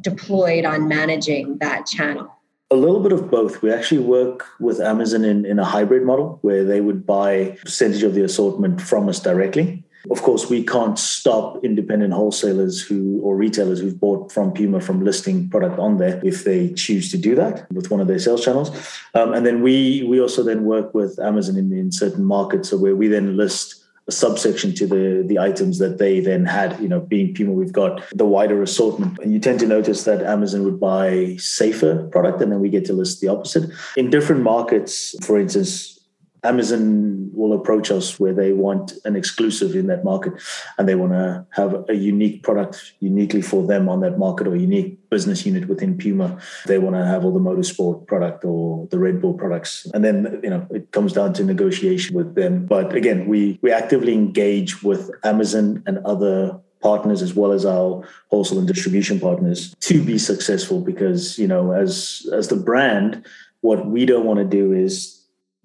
deployed 0.00 0.64
on 0.64 0.88
managing 0.88 1.58
that 1.58 1.86
channel 1.86 2.30
a 2.70 2.76
little 2.76 3.00
bit 3.00 3.12
of 3.12 3.30
both. 3.30 3.60
We 3.60 3.70
actually 3.70 4.00
work 4.00 4.46
with 4.58 4.80
Amazon 4.80 5.26
in, 5.26 5.44
in 5.44 5.58
a 5.58 5.64
hybrid 5.64 6.04
model 6.04 6.38
where 6.40 6.64
they 6.64 6.80
would 6.80 7.04
buy 7.04 7.58
percentage 7.62 8.02
of 8.02 8.14
the 8.14 8.24
assortment 8.24 8.80
from 8.80 9.10
us 9.10 9.20
directly. 9.20 9.84
Of 10.10 10.22
course, 10.22 10.50
we 10.50 10.64
can't 10.64 10.98
stop 10.98 11.64
independent 11.64 12.12
wholesalers 12.12 12.82
who 12.82 13.20
or 13.22 13.36
retailers 13.36 13.80
who've 13.80 13.98
bought 13.98 14.32
from 14.32 14.52
Puma 14.52 14.80
from 14.80 15.04
listing 15.04 15.48
product 15.48 15.78
on 15.78 15.98
there 15.98 16.20
if 16.24 16.44
they 16.44 16.72
choose 16.72 17.10
to 17.12 17.18
do 17.18 17.34
that 17.36 17.70
with 17.72 17.90
one 17.90 18.00
of 18.00 18.08
their 18.08 18.18
sales 18.18 18.44
channels. 18.44 18.70
Um, 19.14 19.32
and 19.32 19.46
then 19.46 19.62
we 19.62 20.02
we 20.04 20.20
also 20.20 20.42
then 20.42 20.64
work 20.64 20.92
with 20.94 21.18
Amazon 21.20 21.56
in, 21.56 21.72
in 21.72 21.92
certain 21.92 22.24
markets, 22.24 22.70
so 22.70 22.76
where 22.76 22.96
we 22.96 23.08
then 23.08 23.36
list 23.36 23.84
a 24.08 24.12
subsection 24.12 24.74
to 24.74 24.86
the 24.86 25.24
the 25.24 25.38
items 25.38 25.78
that 25.78 25.98
they 25.98 26.18
then 26.18 26.44
had. 26.44 26.80
You 26.80 26.88
know, 26.88 27.00
being 27.00 27.32
Puma, 27.34 27.52
we've 27.52 27.72
got 27.72 28.02
the 28.12 28.26
wider 28.26 28.60
assortment, 28.62 29.18
and 29.20 29.32
you 29.32 29.38
tend 29.38 29.60
to 29.60 29.66
notice 29.66 30.02
that 30.04 30.22
Amazon 30.22 30.64
would 30.64 30.80
buy 30.80 31.36
safer 31.36 32.08
product, 32.08 32.42
and 32.42 32.50
then 32.50 32.60
we 32.60 32.68
get 32.68 32.84
to 32.86 32.92
list 32.92 33.20
the 33.20 33.28
opposite. 33.28 33.70
In 33.96 34.10
different 34.10 34.42
markets, 34.42 35.14
for 35.24 35.38
instance, 35.38 36.00
Amazon 36.42 37.21
will 37.32 37.52
approach 37.52 37.90
us 37.90 38.20
where 38.20 38.32
they 38.32 38.52
want 38.52 38.92
an 39.04 39.16
exclusive 39.16 39.74
in 39.74 39.86
that 39.86 40.04
market 40.04 40.32
and 40.78 40.88
they 40.88 40.94
want 40.94 41.12
to 41.12 41.44
have 41.50 41.84
a 41.88 41.94
unique 41.94 42.42
product 42.42 42.92
uniquely 43.00 43.42
for 43.42 43.66
them 43.66 43.88
on 43.88 44.00
that 44.00 44.18
market 44.18 44.46
or 44.46 44.56
unique 44.56 44.98
business 45.10 45.44
unit 45.44 45.68
within 45.68 45.96
Puma. 45.96 46.38
They 46.66 46.78
want 46.78 46.96
to 46.96 47.04
have 47.04 47.24
all 47.24 47.32
the 47.32 47.40
motorsport 47.40 48.06
product 48.06 48.44
or 48.44 48.86
the 48.88 48.98
Red 48.98 49.20
Bull 49.20 49.34
products. 49.34 49.86
And 49.94 50.04
then, 50.04 50.40
you 50.42 50.50
know, 50.50 50.66
it 50.70 50.90
comes 50.92 51.12
down 51.12 51.32
to 51.34 51.44
negotiation 51.44 52.16
with 52.16 52.34
them. 52.34 52.66
But 52.66 52.94
again, 52.94 53.26
we 53.26 53.58
we 53.62 53.70
actively 53.72 54.14
engage 54.14 54.82
with 54.82 55.10
Amazon 55.24 55.82
and 55.86 55.98
other 56.04 56.60
partners 56.80 57.22
as 57.22 57.34
well 57.34 57.52
as 57.52 57.64
our 57.64 58.02
wholesale 58.28 58.58
and 58.58 58.66
distribution 58.66 59.20
partners 59.20 59.74
to 59.80 60.02
be 60.02 60.18
successful 60.18 60.80
because, 60.80 61.38
you 61.38 61.46
know, 61.46 61.72
as 61.72 62.26
as 62.32 62.48
the 62.48 62.56
brand, 62.56 63.24
what 63.60 63.86
we 63.86 64.04
don't 64.04 64.26
want 64.26 64.38
to 64.38 64.44
do 64.44 64.72
is 64.72 65.21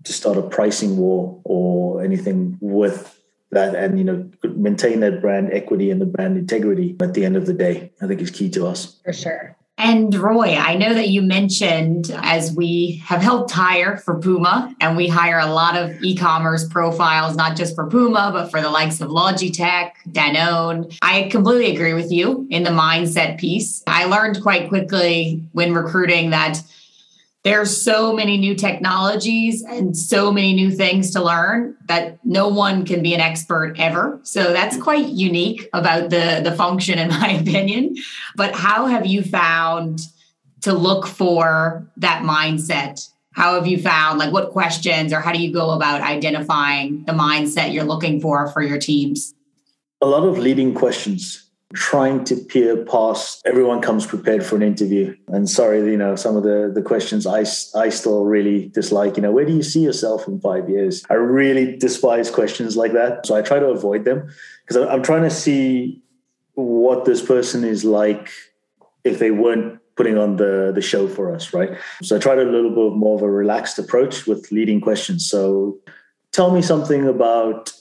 to 0.08 0.14
start 0.14 0.38
a 0.38 0.42
pricing 0.42 0.98
war 0.98 1.40
or 1.44 2.04
anything 2.04 2.58
with 2.62 3.14
that 3.52 3.76
and 3.76 3.98
you 3.98 4.04
know 4.04 4.30
maintain 4.56 5.02
that 5.02 5.22
brand 5.22 5.50
equity 5.52 5.92
and 5.92 6.02
the 6.02 6.06
brand 6.06 6.38
integrity 6.38 6.96
at 7.02 7.14
the 7.14 7.24
end 7.24 7.36
of 7.36 7.46
the 7.46 7.54
day 7.54 7.92
i 8.02 8.08
think 8.08 8.22
is 8.22 8.32
key 8.32 8.50
to 8.50 8.66
us 8.66 9.00
for 9.04 9.14
sure 9.14 9.56
and 9.80 10.14
Roy, 10.16 10.56
I 10.56 10.76
know 10.76 10.96
that 10.96 11.10
you 11.10 11.22
mentioned 11.22 12.10
as 12.24 12.52
we 12.52 13.00
have 13.06 13.22
helped 13.22 13.52
hire 13.52 13.98
for 13.98 14.18
Puma 14.20 14.76
and 14.82 14.98
we 14.98 15.08
hire 15.08 15.38
a 15.38 15.54
lot 15.54 15.78
of 15.78 16.02
e-commerce 16.02 16.68
profiles, 16.68 17.36
not 17.36 17.56
just 17.56 17.76
for 17.76 17.88
Puma, 17.88 18.32
but 18.34 18.50
for 18.50 18.60
the 18.60 18.72
likes 18.72 19.02
of 19.02 19.10
Logitech, 19.10 19.92
Danone. 20.10 20.98
I 21.04 21.30
completely 21.30 21.76
agree 21.76 21.94
with 21.94 22.12
you 22.12 22.48
in 22.50 22.64
the 22.64 22.72
mindset 22.72 23.38
piece. 23.38 23.84
I 23.86 24.06
learned 24.06 24.42
quite 24.42 24.68
quickly 24.68 25.48
when 25.52 25.76
recruiting 25.76 26.32
that 26.32 26.60
there's 27.48 27.82
so 27.82 28.12
many 28.12 28.38
new 28.38 28.54
technologies 28.54 29.64
and 29.64 29.96
so 29.96 30.34
many 30.34 30.54
new 30.54 30.70
things 30.70 31.12
to 31.12 31.24
learn 31.24 31.78
that 31.86 32.20
no 32.26 32.50
one 32.50 32.86
can 32.86 33.02
be 33.02 33.14
an 33.14 33.22
expert 33.22 33.74
ever. 33.78 34.20
So 34.24 34.52
that's 34.52 34.76
quite 34.76 35.06
unique 35.08 35.70
about 35.72 36.10
the, 36.10 36.42
the 36.44 36.52
function, 36.52 37.00
in 37.00 37.08
my 37.08 37.32
opinion. 37.42 37.96
But 38.36 38.54
how 38.54 38.88
have 38.88 39.06
you 39.06 39.24
found 39.24 40.02
to 40.64 40.74
look 40.74 41.08
for 41.08 41.88
that 41.96 42.24
mindset? 42.24 43.08
How 43.32 43.54
have 43.54 43.66
you 43.66 43.82
found, 43.82 44.20
like, 44.20 44.34
what 44.34 44.52
questions 44.52 45.14
or 45.14 45.22
how 45.22 45.32
do 45.32 45.40
you 45.40 45.54
go 45.54 45.70
about 45.70 46.02
identifying 46.02 47.06
the 47.06 47.14
mindset 47.14 47.74
you're 47.74 47.86
looking 47.86 48.20
for 48.20 48.50
for 48.50 48.62
your 48.62 48.78
teams? 48.78 49.34
A 50.02 50.06
lot 50.06 50.24
of 50.24 50.38
leading 50.38 50.74
questions 50.74 51.47
trying 51.74 52.24
to 52.24 52.36
peer 52.36 52.86
past 52.86 53.42
everyone 53.46 53.82
comes 53.82 54.06
prepared 54.06 54.46
for 54.46 54.56
an 54.56 54.62
interview. 54.62 55.16
And 55.28 55.50
sorry 55.50 55.80
you 55.80 55.98
know 55.98 56.16
some 56.16 56.38
of 56.38 56.44
the 56.44 56.72
the 56.74 56.82
questions 56.82 57.28
i 57.28 57.40
i 57.78 57.90
still 57.90 58.24
really 58.24 58.70
dislike. 58.70 59.18
You 59.18 59.24
know 59.24 59.32
where 59.32 59.46
do 59.46 59.54
you 59.54 59.64
see 59.64 59.82
yourself 59.82 60.28
in 60.28 60.40
five 60.40 60.70
years? 60.70 61.04
I 61.10 61.16
really 61.16 61.76
despise 61.78 62.32
questions 62.32 62.78
like 62.78 62.94
that. 62.94 63.26
So 63.26 63.36
i 63.36 63.42
try 63.42 63.60
to 63.60 63.68
avoid 63.68 64.06
them 64.06 64.30
because 64.66 64.88
i'm 64.88 65.04
trying 65.04 65.24
to 65.24 65.30
see 65.30 66.02
what 66.54 67.06
this 67.06 67.22
person 67.22 67.64
is 67.64 67.84
like 67.84 68.30
if 69.04 69.20
they 69.20 69.32
weren't 69.32 69.80
putting 69.98 70.18
on 70.18 70.38
the 70.38 70.72
the 70.74 70.82
show 70.82 71.08
for 71.08 71.36
us 71.36 71.54
right? 71.54 71.72
So 72.02 72.16
i 72.16 72.20
tried 72.20 72.40
a 72.40 72.46
little 72.46 72.72
bit 72.72 72.98
more 72.98 73.16
of 73.18 73.24
a 73.24 73.30
relaxed 73.30 73.78
approach 73.78 74.26
with 74.26 74.52
leading 74.54 74.80
questions. 74.80 75.30
So 75.30 75.78
tell 76.32 76.52
me 76.52 76.62
something 76.62 77.06
about 77.06 77.74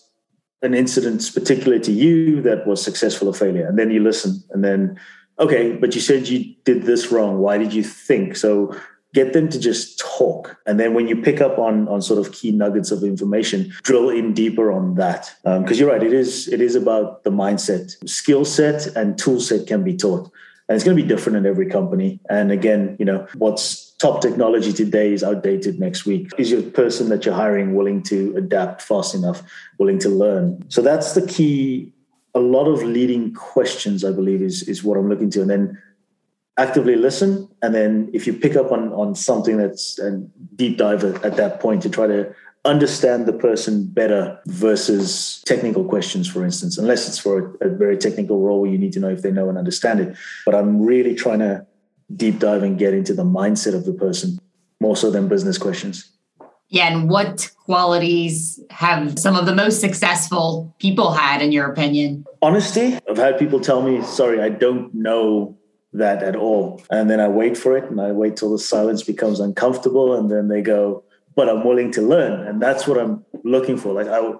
an 0.62 0.74
incident 0.74 1.30
particular 1.34 1.78
to 1.78 1.92
you 1.92 2.40
that 2.42 2.66
was 2.66 2.82
successful 2.82 3.28
or 3.28 3.34
failure 3.34 3.66
and 3.66 3.78
then 3.78 3.90
you 3.90 4.02
listen 4.02 4.42
and 4.50 4.64
then 4.64 4.98
okay 5.38 5.76
but 5.76 5.94
you 5.94 6.00
said 6.00 6.28
you 6.28 6.54
did 6.64 6.82
this 6.82 7.12
wrong. 7.12 7.38
Why 7.38 7.58
did 7.58 7.72
you 7.72 7.82
think? 7.82 8.36
So 8.36 8.74
get 9.14 9.32
them 9.32 9.48
to 9.48 9.58
just 9.58 9.98
talk 9.98 10.58
and 10.66 10.78
then 10.78 10.92
when 10.92 11.08
you 11.08 11.16
pick 11.16 11.40
up 11.40 11.58
on 11.58 11.88
on 11.88 12.02
sort 12.02 12.18
of 12.18 12.32
key 12.32 12.52
nuggets 12.52 12.90
of 12.90 13.02
information 13.02 13.72
drill 13.82 14.10
in 14.10 14.34
deeper 14.34 14.72
on 14.72 14.94
that. 14.96 15.34
Because 15.44 15.72
um, 15.72 15.74
you're 15.74 15.90
right 15.90 16.02
it 16.02 16.12
is 16.12 16.48
it 16.48 16.60
is 16.60 16.74
about 16.74 17.24
the 17.24 17.30
mindset. 17.30 17.92
Skill 18.08 18.44
set 18.44 18.86
and 18.96 19.18
tool 19.18 19.40
set 19.40 19.66
can 19.66 19.84
be 19.84 19.96
taught 19.96 20.30
and 20.68 20.74
it's 20.74 20.84
going 20.84 20.96
to 20.96 21.02
be 21.02 21.08
different 21.08 21.36
in 21.38 21.46
every 21.46 21.66
company. 21.66 22.20
And 22.30 22.50
again 22.50 22.96
you 22.98 23.04
know 23.04 23.26
what's 23.34 23.85
top 23.98 24.20
technology 24.20 24.72
today 24.72 25.12
is 25.12 25.24
outdated 25.24 25.80
next 25.80 26.04
week. 26.04 26.30
Is 26.38 26.50
your 26.50 26.62
person 26.62 27.08
that 27.08 27.24
you're 27.24 27.34
hiring 27.34 27.74
willing 27.74 28.02
to 28.04 28.34
adapt 28.36 28.82
fast 28.82 29.14
enough, 29.14 29.42
willing 29.78 29.98
to 30.00 30.08
learn? 30.08 30.64
So 30.68 30.82
that's 30.82 31.14
the 31.14 31.26
key. 31.26 31.92
A 32.34 32.40
lot 32.40 32.66
of 32.66 32.82
leading 32.82 33.32
questions, 33.32 34.04
I 34.04 34.12
believe, 34.12 34.42
is, 34.42 34.62
is 34.68 34.84
what 34.84 34.98
I'm 34.98 35.08
looking 35.08 35.30
to. 35.30 35.40
And 35.40 35.50
then 35.50 35.82
actively 36.58 36.96
listen. 36.96 37.48
And 37.62 37.74
then 37.74 38.10
if 38.12 38.26
you 38.26 38.32
pick 38.32 38.56
up 38.56 38.72
on, 38.72 38.92
on 38.92 39.14
something 39.14 39.56
that's 39.56 39.98
a 39.98 40.22
deep 40.54 40.78
dive 40.78 41.04
at, 41.04 41.24
at 41.24 41.36
that 41.36 41.60
point 41.60 41.82
to 41.82 41.90
try 41.90 42.06
to 42.06 42.34
understand 42.64 43.26
the 43.26 43.32
person 43.32 43.86
better 43.86 44.38
versus 44.46 45.42
technical 45.46 45.84
questions, 45.84 46.28
for 46.28 46.44
instance, 46.44 46.76
unless 46.76 47.08
it's 47.08 47.18
for 47.18 47.56
a, 47.60 47.68
a 47.68 47.70
very 47.70 47.96
technical 47.96 48.40
role, 48.40 48.66
you 48.66 48.76
need 48.76 48.92
to 48.92 49.00
know 49.00 49.08
if 49.08 49.22
they 49.22 49.30
know 49.30 49.48
and 49.48 49.56
understand 49.56 50.00
it. 50.00 50.16
But 50.44 50.54
I'm 50.54 50.82
really 50.82 51.14
trying 51.14 51.38
to 51.38 51.66
deep 52.14 52.38
dive 52.38 52.62
and 52.62 52.78
get 52.78 52.94
into 52.94 53.14
the 53.14 53.24
mindset 53.24 53.74
of 53.74 53.84
the 53.84 53.92
person 53.92 54.38
more 54.80 54.96
so 54.96 55.10
than 55.10 55.28
business 55.28 55.58
questions. 55.58 56.12
Yeah, 56.68 56.92
and 56.92 57.08
what 57.08 57.50
qualities 57.64 58.60
have 58.70 59.18
some 59.18 59.36
of 59.36 59.46
the 59.46 59.54
most 59.54 59.80
successful 59.80 60.74
people 60.80 61.12
had, 61.12 61.40
in 61.40 61.52
your 61.52 61.70
opinion? 61.70 62.24
Honesty. 62.42 62.98
I've 63.08 63.16
had 63.16 63.38
people 63.38 63.60
tell 63.60 63.82
me, 63.82 64.02
sorry, 64.02 64.40
I 64.40 64.48
don't 64.48 64.92
know 64.92 65.56
that 65.92 66.22
at 66.22 66.34
all. 66.34 66.82
And 66.90 67.08
then 67.08 67.20
I 67.20 67.28
wait 67.28 67.56
for 67.56 67.76
it 67.76 67.84
and 67.90 68.00
I 68.00 68.12
wait 68.12 68.36
till 68.36 68.50
the 68.50 68.58
silence 68.58 69.02
becomes 69.04 69.38
uncomfortable. 69.38 70.14
And 70.14 70.30
then 70.30 70.48
they 70.48 70.60
go, 70.60 71.04
but 71.36 71.48
I'm 71.48 71.64
willing 71.64 71.92
to 71.92 72.02
learn. 72.02 72.46
And 72.46 72.60
that's 72.60 72.86
what 72.86 72.98
I'm 72.98 73.24
looking 73.44 73.76
for. 73.76 73.92
Like, 73.92 74.08
I, 74.08 74.32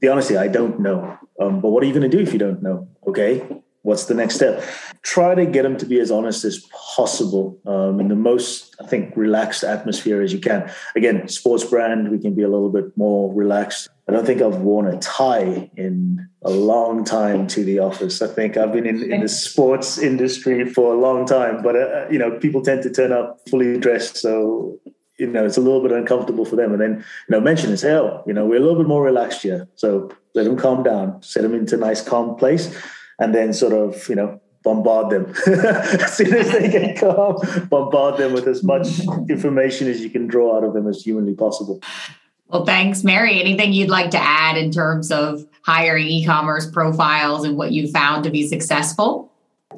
the 0.00 0.08
honesty, 0.08 0.36
I 0.36 0.48
don't 0.48 0.80
know. 0.80 1.16
Um, 1.40 1.60
but 1.60 1.70
what 1.70 1.84
are 1.84 1.86
you 1.86 1.94
going 1.94 2.10
to 2.10 2.14
do 2.14 2.22
if 2.22 2.32
you 2.32 2.40
don't 2.40 2.62
know? 2.62 2.88
Okay 3.06 3.46
what's 3.82 4.06
the 4.06 4.14
next 4.14 4.34
step? 4.34 4.62
Try 5.02 5.34
to 5.34 5.46
get 5.46 5.62
them 5.62 5.76
to 5.78 5.86
be 5.86 6.00
as 6.00 6.10
honest 6.10 6.44
as 6.44 6.66
possible 6.72 7.58
um, 7.66 8.00
in 8.00 8.08
the 8.08 8.16
most 8.16 8.74
i 8.80 8.86
think 8.86 9.16
relaxed 9.16 9.64
atmosphere 9.64 10.22
as 10.22 10.32
you 10.32 10.40
can. 10.40 10.70
Again 10.96 11.28
sports 11.28 11.64
brand 11.64 12.10
we 12.10 12.18
can 12.18 12.34
be 12.34 12.42
a 12.42 12.48
little 12.48 12.70
bit 12.70 12.96
more 12.96 13.32
relaxed. 13.32 13.88
I 14.08 14.12
don't 14.12 14.26
think 14.26 14.42
i've 14.42 14.58
worn 14.58 14.86
a 14.86 14.98
tie 14.98 15.70
in 15.76 16.28
a 16.42 16.50
long 16.50 17.04
time 17.04 17.46
to 17.48 17.64
the 17.64 17.78
office. 17.78 18.20
I 18.22 18.28
think 18.28 18.56
i've 18.56 18.72
been 18.72 18.86
in, 18.86 19.12
in 19.12 19.20
the 19.20 19.28
sports 19.28 19.98
industry 19.98 20.68
for 20.68 20.92
a 20.92 20.98
long 20.98 21.26
time 21.26 21.62
but 21.62 21.76
uh, 21.76 22.06
you 22.10 22.18
know 22.18 22.38
people 22.38 22.62
tend 22.62 22.82
to 22.82 22.90
turn 22.90 23.12
up 23.12 23.38
fully 23.48 23.78
dressed 23.78 24.16
so 24.16 24.78
you 25.18 25.26
know 25.26 25.44
it's 25.44 25.56
a 25.56 25.60
little 25.60 25.82
bit 25.82 25.92
uncomfortable 25.92 26.44
for 26.44 26.56
them. 26.56 26.72
And 26.72 26.80
then 26.80 27.04
you 27.28 27.32
know 27.32 27.40
mention 27.40 27.70
is 27.70 27.82
hell 27.82 28.24
you 28.26 28.32
know 28.32 28.44
we're 28.44 28.56
a 28.56 28.64
little 28.66 28.80
bit 28.82 28.88
more 28.88 29.02
relaxed 29.02 29.42
here. 29.42 29.68
So 29.76 30.10
let 30.34 30.44
them 30.44 30.56
calm 30.56 30.82
down 30.82 31.22
set 31.22 31.42
them 31.42 31.54
into 31.54 31.74
a 31.76 31.78
nice 31.78 32.02
calm 32.02 32.36
place 32.36 32.74
and 33.18 33.34
then 33.34 33.52
sort 33.52 33.72
of 33.72 34.08
you 34.08 34.14
know 34.14 34.40
bombard 34.62 35.10
them 35.10 35.34
as 35.46 36.16
soon 36.16 36.34
as 36.34 36.50
they 36.52 36.68
get 36.68 36.98
calm. 36.98 37.36
Bombard 37.68 38.18
them 38.18 38.32
with 38.32 38.46
as 38.46 38.62
much 38.62 39.00
information 39.28 39.88
as 39.88 40.00
you 40.00 40.10
can 40.10 40.26
draw 40.26 40.56
out 40.56 40.64
of 40.64 40.74
them 40.74 40.86
as 40.86 41.02
humanly 41.02 41.34
possible. 41.34 41.80
Well, 42.48 42.64
thanks, 42.64 43.04
Mary. 43.04 43.40
Anything 43.40 43.72
you'd 43.72 43.90
like 43.90 44.10
to 44.10 44.18
add 44.18 44.56
in 44.56 44.70
terms 44.70 45.12
of 45.12 45.46
hiring 45.62 46.06
e-commerce 46.06 46.70
profiles 46.70 47.44
and 47.44 47.56
what 47.56 47.72
you 47.72 47.90
found 47.90 48.24
to 48.24 48.30
be 48.30 48.46
successful? 48.46 49.30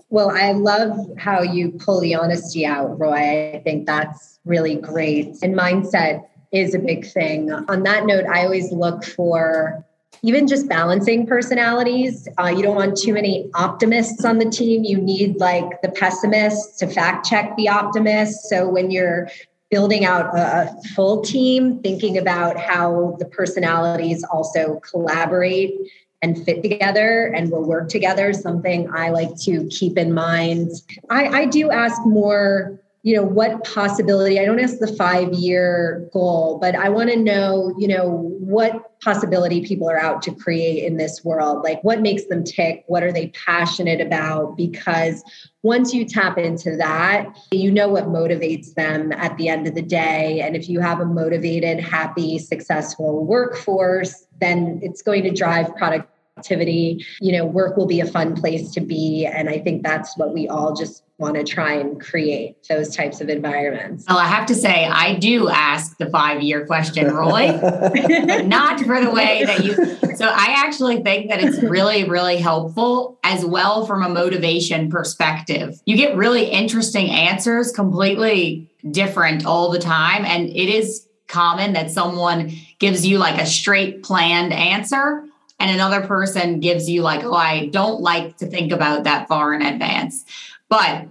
Well, 0.09 0.31
I 0.31 0.53
love 0.53 0.97
how 1.19 1.43
you 1.43 1.73
pull 1.73 2.01
the 2.01 2.15
honesty 2.15 2.65
out, 2.65 2.99
Roy. 2.99 3.55
I 3.55 3.61
think 3.65 3.87
that's 3.87 4.39
really 4.45 4.77
great. 4.77 5.37
And 5.43 5.55
mindset 5.55 6.25
is 6.53 6.75
a 6.75 6.79
big 6.79 7.07
thing. 7.07 7.51
On 7.53 7.83
that 7.83 8.07
note, 8.07 8.25
I 8.27 8.45
always 8.45 8.71
look 8.71 9.05
for 9.05 9.85
even 10.23 10.47
just 10.47 10.69
balancing 10.69 11.27
personalities. 11.27 12.29
Uh, 12.39 12.49
you 12.49 12.63
don't 12.63 12.77
want 12.77 12.97
too 12.97 13.15
many 13.15 13.51
optimists 13.55 14.25
on 14.25 14.39
the 14.39 14.51
team. 14.51 14.85
You 14.85 14.99
need 14.99 15.37
like 15.37 15.81
the 15.83 15.89
pessimists 15.89 16.79
to 16.79 16.87
fact 16.87 17.27
check 17.27 17.57
the 17.57 17.69
optimists. 17.69 18.49
So 18.49 18.69
when 18.69 18.91
you're 18.91 19.29
building 19.71 20.05
out 20.05 20.37
a, 20.37 20.75
full 20.95 21.23
team, 21.23 21.81
thinking 21.81 22.19
about 22.19 22.59
how 22.59 23.17
the 23.19 23.25
personalities 23.25 24.25
also 24.25 24.81
collaborate 24.81 25.75
and 26.23 26.45
fit 26.45 26.63
together 26.63 27.33
and 27.35 27.51
will 27.51 27.67
work 27.67 27.89
together, 27.89 28.33
something 28.33 28.91
I 28.93 29.11
like 29.11 29.37
to 29.43 29.67
keep 29.69 29.97
in 29.97 30.13
mind. 30.13 30.71
I, 31.09 31.27
I 31.29 31.47
do 31.47 31.71
ask 31.71 32.05
more 32.05 32.79
you 33.03 33.17
know 33.17 33.23
what 33.23 33.65
possibility 33.65 34.39
i 34.39 34.45
don't 34.45 34.61
ask 34.61 34.79
the 34.79 34.87
five 34.87 35.33
year 35.33 36.07
goal 36.13 36.59
but 36.61 36.75
i 36.75 36.91
want 36.91 37.09
to 37.09 37.17
know 37.17 37.75
you 37.79 37.89
know 37.89 38.30
what 38.51 39.01
possibility 39.01 39.65
people 39.65 39.89
are 39.89 39.99
out 39.99 40.21
to 40.23 40.35
create 40.35 40.85
in 40.85 40.97
this 40.97 41.25
world 41.25 41.63
like 41.63 41.83
what 41.83 42.01
makes 42.01 42.25
them 42.27 42.43
tick 42.43 42.85
what 42.89 43.03
are 43.03 43.13
they 43.13 43.29
passionate 43.29 44.01
about 44.01 44.57
because 44.57 45.23
once 45.63 45.95
you 45.95 46.05
tap 46.05 46.37
into 46.37 46.77
that 46.77 47.27
you 47.53 47.71
know 47.71 47.89
what 47.89 48.07
motivates 48.07 48.75
them 48.75 49.13
at 49.13 49.37
the 49.37 49.49
end 49.49 49.67
of 49.67 49.75
the 49.75 49.83
day 49.83 50.41
and 50.41 50.57
if 50.57 50.69
you 50.69 50.81
have 50.81 51.01
a 51.01 51.07
motivated 51.07 51.79
happy 51.79 52.39
successful 52.39 53.25
workforce 53.25 54.27
then 54.41 54.81
it's 54.83 55.01
going 55.01 55.23
to 55.23 55.31
drive 55.31 55.75
product 55.77 56.11
activity. 56.41 57.05
You 57.21 57.33
know, 57.37 57.45
work 57.45 57.77
will 57.77 57.87
be 57.87 58.01
a 58.01 58.07
fun 58.07 58.35
place 58.35 58.71
to 58.73 58.81
be. 58.81 59.27
And 59.27 59.49
I 59.51 59.59
think 59.59 59.83
that's 59.83 60.17
what 60.17 60.33
we 60.33 60.49
all 60.49 60.75
just 60.75 61.05
want 61.21 61.37
to 61.37 61.45
try 61.45 61.75
and 61.75 62.01
create 62.01 62.57
those 62.69 62.97
types 62.97 63.21
of 63.21 63.29
environments. 63.29 64.07
Well, 64.09 64.19
I 64.19 64.27
have 64.27 64.47
to 64.47 64.55
say, 64.55 64.87
I 64.87 65.17
do 65.17 65.51
ask 65.51 65.99
the 65.99 66.09
five 66.09 66.43
year 66.43 66.67
question, 66.67 67.13
Roy, 67.13 67.49
not 68.47 68.81
for 68.81 69.01
the 69.01 69.11
way 69.13 69.45
that 69.45 69.63
you. 69.63 69.75
So 70.17 70.27
I 70.27 70.55
actually 70.57 71.03
think 71.03 71.29
that 71.29 71.43
it's 71.43 71.63
really, 71.63 72.09
really 72.09 72.39
helpful 72.39 73.19
as 73.23 73.45
well 73.45 73.87
from 73.87 74.03
a 74.03 74.09
motivation 74.09 74.91
perspective. 74.91 75.79
You 75.85 75.97
get 75.97 76.17
really 76.17 76.47
interesting 76.47 77.11
answers, 77.11 77.71
completely 77.71 78.67
different 78.91 79.45
all 79.45 79.71
the 79.71 79.79
time. 79.79 80.25
And 80.25 80.49
it 80.49 80.69
is 80.71 81.07
common 81.29 81.75
that 81.75 81.91
someone 81.91 82.51
gives 82.79 83.07
you 83.07 83.19
like 83.19 83.41
a 83.41 83.47
straight 83.47 84.03
planned 84.03 84.55
answer 84.55 85.25
and 85.61 85.71
another 85.71 86.01
person 86.01 86.59
gives 86.59 86.91
you 86.91 87.03
like 87.03 87.23
oh 87.23 87.35
i 87.35 87.67
don't 87.67 88.01
like 88.01 88.37
to 88.39 88.47
think 88.47 88.73
about 88.73 89.05
that 89.05 89.29
far 89.29 89.55
in 89.55 89.63
advance 89.63 90.25
but 90.71 91.07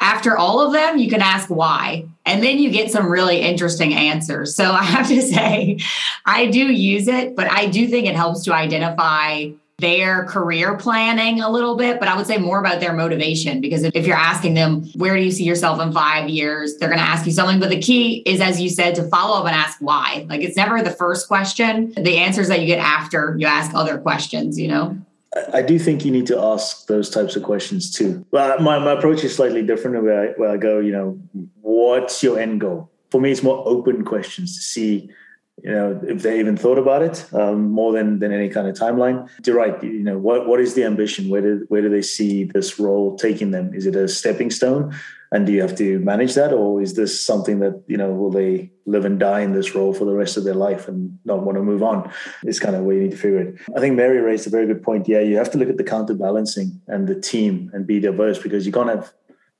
after 0.00 0.36
all 0.38 0.64
of 0.64 0.72
them 0.72 0.96
you 0.96 1.10
can 1.10 1.20
ask 1.20 1.50
why 1.50 2.06
and 2.24 2.42
then 2.42 2.58
you 2.58 2.70
get 2.70 2.90
some 2.90 3.10
really 3.10 3.40
interesting 3.40 3.92
answers 3.92 4.56
so 4.56 4.64
i 4.72 4.82
have 4.82 5.06
to 5.06 5.20
say 5.20 5.78
i 6.24 6.46
do 6.46 6.72
use 6.72 7.08
it 7.08 7.36
but 7.36 7.50
i 7.50 7.66
do 7.66 7.86
think 7.86 8.06
it 8.06 8.16
helps 8.16 8.44
to 8.44 8.54
identify 8.54 9.44
their 9.80 10.24
career 10.24 10.76
planning 10.76 11.40
a 11.40 11.50
little 11.50 11.76
bit, 11.76 11.98
but 11.98 12.08
I 12.08 12.16
would 12.16 12.26
say 12.26 12.38
more 12.38 12.60
about 12.60 12.80
their 12.80 12.92
motivation 12.92 13.60
because 13.60 13.82
if, 13.82 14.06
you're 14.06 14.16
asking 14.16 14.54
them, 14.54 14.84
where 14.94 15.16
do 15.16 15.22
you 15.22 15.30
see 15.30 15.44
yourself 15.44 15.80
in 15.80 15.92
five 15.92 16.28
years? 16.28 16.76
They're 16.76 16.88
going 16.88 17.00
to 17.00 17.04
ask 17.04 17.26
you 17.26 17.32
something. 17.32 17.58
But 17.58 17.70
the 17.70 17.80
key 17.80 18.18
is, 18.26 18.40
as 18.40 18.60
you 18.60 18.68
said, 18.68 18.94
to 18.96 19.08
follow 19.08 19.38
up 19.38 19.46
and 19.46 19.54
ask 19.54 19.78
why. 19.80 20.26
Like 20.28 20.42
it's 20.42 20.56
never 20.56 20.82
the 20.82 20.90
first 20.90 21.26
question, 21.28 21.92
the 21.96 22.18
answers 22.18 22.48
that 22.48 22.60
you 22.60 22.66
get 22.66 22.78
after 22.78 23.36
you 23.38 23.46
ask 23.46 23.74
other 23.74 23.98
questions, 23.98 24.58
you 24.58 24.68
know? 24.68 24.98
I 25.52 25.62
do 25.62 25.78
think 25.78 26.04
you 26.04 26.10
need 26.10 26.26
to 26.26 26.38
ask 26.38 26.86
those 26.86 27.08
types 27.08 27.36
of 27.36 27.44
questions 27.44 27.92
too. 27.92 28.26
Well, 28.32 28.58
my, 28.58 28.78
my 28.80 28.92
approach 28.92 29.22
is 29.22 29.36
slightly 29.36 29.62
different 29.62 30.02
where 30.02 30.30
I, 30.30 30.32
where 30.32 30.50
I 30.50 30.56
go, 30.56 30.80
you 30.80 30.90
know, 30.90 31.20
what's 31.60 32.22
your 32.22 32.38
end 32.38 32.60
goal? 32.60 32.90
For 33.10 33.20
me, 33.20 33.30
it's 33.30 33.42
more 33.42 33.62
open 33.66 34.04
questions 34.04 34.56
to 34.56 34.62
see 34.62 35.10
you 35.62 35.70
know 35.70 36.00
if 36.06 36.22
they 36.22 36.38
even 36.38 36.56
thought 36.56 36.78
about 36.78 37.02
it 37.02 37.26
um, 37.34 37.70
more 37.70 37.92
than 37.92 38.18
than 38.18 38.32
any 38.32 38.48
kind 38.48 38.66
of 38.66 38.74
timeline 38.74 39.28
you're 39.46 39.56
right 39.56 39.82
you 39.82 40.02
know 40.02 40.18
what 40.18 40.46
what 40.46 40.60
is 40.60 40.74
the 40.74 40.84
ambition 40.84 41.28
where 41.28 41.42
do 41.42 41.66
where 41.68 41.82
do 41.82 41.88
they 41.88 42.02
see 42.02 42.44
this 42.44 42.78
role 42.78 43.16
taking 43.16 43.50
them 43.50 43.74
is 43.74 43.86
it 43.86 43.94
a 43.94 44.08
stepping 44.08 44.50
stone 44.50 44.94
and 45.32 45.46
do 45.46 45.52
you 45.52 45.60
have 45.60 45.76
to 45.76 45.98
manage 46.00 46.34
that 46.34 46.52
or 46.52 46.82
is 46.82 46.94
this 46.94 47.24
something 47.24 47.60
that 47.60 47.82
you 47.86 47.96
know 47.96 48.10
will 48.12 48.30
they 48.30 48.70
live 48.86 49.04
and 49.04 49.20
die 49.20 49.40
in 49.40 49.52
this 49.52 49.74
role 49.74 49.92
for 49.94 50.04
the 50.04 50.12
rest 50.12 50.36
of 50.36 50.44
their 50.44 50.54
life 50.54 50.88
and 50.88 51.18
not 51.24 51.42
want 51.42 51.56
to 51.56 51.62
move 51.62 51.82
on? 51.82 52.10
It's 52.42 52.58
kind 52.58 52.74
of 52.74 52.82
where 52.82 52.96
you 52.96 53.02
need 53.02 53.12
to 53.12 53.16
figure 53.16 53.40
it. 53.40 53.54
I 53.76 53.80
think 53.80 53.94
mary 53.96 54.18
raised 54.18 54.46
a 54.46 54.50
very 54.50 54.66
good 54.66 54.82
point. 54.82 55.08
Yeah 55.08 55.20
you 55.20 55.36
have 55.36 55.50
to 55.52 55.58
look 55.58 55.68
at 55.68 55.76
the 55.76 55.84
counterbalancing 55.84 56.80
and 56.88 57.06
the 57.06 57.20
team 57.20 57.70
and 57.72 57.86
be 57.86 58.00
diverse 58.00 58.38
because 58.38 58.66
you 58.66 58.72
can't 58.72 58.88
have 58.88 59.12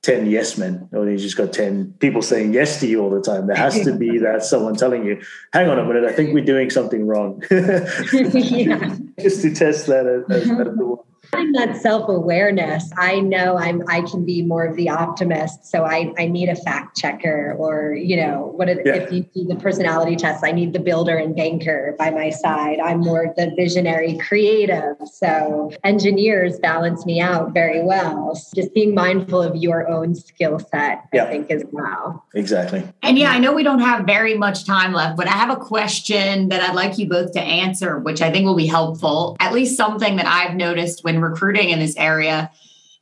10 0.03 0.31
yes 0.31 0.57
men. 0.57 0.89
Or 0.93 1.09
you 1.09 1.19
just 1.19 1.37
got 1.37 1.53
10 1.53 1.95
people 1.99 2.23
saying 2.23 2.55
yes 2.55 2.81
to 2.81 2.87
you 2.87 3.03
all 3.03 3.11
the 3.11 3.21
time. 3.21 3.47
There 3.47 3.57
has 3.57 3.81
to 3.85 3.95
be 3.95 4.19
that 4.27 4.43
someone 4.43 4.75
telling 4.75 5.05
you 5.05 5.23
hang 5.53 5.69
on 5.69 5.79
a 5.79 5.85
minute 5.85 6.05
i 6.05 6.13
think 6.13 6.35
we're 6.35 6.45
doing 6.45 6.71
something 6.71 7.07
wrong. 7.07 7.43
Yeah. 7.51 8.97
just 9.21 9.43
to 9.43 9.55
test 9.55 9.87
that 9.87 10.07
as, 10.07 10.25
as, 10.31 10.43
as 10.43 10.49
the 10.49 10.55
mm-hmm. 10.55 11.10
Having 11.33 11.53
that 11.53 11.77
self-awareness 11.77 12.91
i 12.97 13.21
know 13.21 13.57
i'm 13.59 13.83
i 13.89 14.01
can 14.03 14.25
be 14.25 14.43
more 14.43 14.65
of 14.65 14.77
the 14.77 14.89
optimist 14.89 15.65
so 15.65 15.85
i 15.85 16.13
i 16.19 16.27
need 16.27 16.49
a 16.49 16.57
fact 16.57 16.97
checker 16.97 17.55
or 17.59 17.95
you 17.95 18.17
know 18.17 18.53
what 18.57 18.69
if, 18.69 18.79
yeah. 18.85 18.95
if 18.95 19.13
you 19.13 19.23
do 19.35 19.45
the 19.45 19.57
personality 19.57 20.17
test 20.17 20.45
i 20.45 20.53
need 20.53 20.73
the 20.73 20.79
builder 20.79 21.17
and 21.17 21.37
banker 21.37 21.95
by 21.99 22.11
my 22.11 22.31
side. 22.31 22.79
I'm 22.81 23.01
more 23.01 23.33
the 23.37 23.53
visionary 23.57 24.19
creative 24.19 24.97
so 25.13 25.73
engineers 25.85 26.59
balance 26.59 27.05
me 27.07 27.21
out 27.21 27.53
very 27.53 27.83
well. 27.83 28.39
Just 28.55 28.75
being 28.75 28.95
mindful 28.95 29.43
of 29.43 29.57
your 29.57 29.89
own 29.89 30.15
skill 30.15 30.59
set 30.59 31.05
yeah. 31.13 31.25
i 31.25 31.31
think 31.31 31.51
as 31.51 31.65
well. 31.71 32.25
Exactly. 32.35 32.83
And 33.03 33.19
yeah 33.19 33.31
i 33.31 33.39
know 33.39 33.53
we 33.53 33.63
don't 33.63 33.81
have 33.81 34.07
very 34.07 34.37
much 34.37 34.65
time 34.65 34.93
left 34.93 35.17
but 35.17 35.27
i 35.27 35.33
have 35.33 35.51
a 35.51 35.57
question 35.57 36.49
that 36.49 36.63
i'd 36.63 36.75
like 36.75 36.99
you 36.99 37.09
both 37.09 37.33
to 37.33 37.41
answer 37.41 37.99
which 37.99 38.21
i 38.23 38.31
think 38.31 38.45
will 38.45 38.57
be 38.57 38.67
helpful. 38.67 39.37
At 39.41 39.53
least 39.53 39.77
something 39.77 40.17
that 40.17 40.27
i've 40.27 40.55
noticed 40.55 41.05
when 41.05 41.20
recruiting 41.23 41.71
in 41.71 41.79
this 41.79 41.97
area 41.97 42.51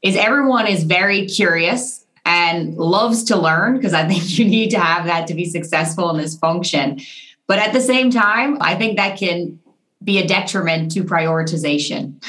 is 0.03 0.17
everyone 0.17 0.67
is 0.67 0.85
very 0.85 1.27
curious 1.27 2.05
and 2.25 2.77
loves 2.77 3.25
to 3.25 3.37
learn 3.37 3.77
because 3.77 3.95
I 3.95 4.07
think 4.07 4.39
you 4.39 4.45
need 4.45 4.71
to 4.71 4.79
have 4.79 5.07
that 5.07 5.27
to 5.29 5.35
be 5.35 5.45
successful 5.45 6.11
in 6.11 6.19
this 6.19 6.37
function. 6.37 7.01
But 7.47 7.59
at 7.59 7.73
the 7.73 7.81
same 7.81 8.11
time, 8.11 8.59
I 8.61 8.75
think 8.75 8.97
that 8.97 9.19
can 9.19 9.59
be 10.05 10.19
a 10.19 10.27
detriment 10.27 10.93
to 10.93 11.03
prioritization. 11.03 12.23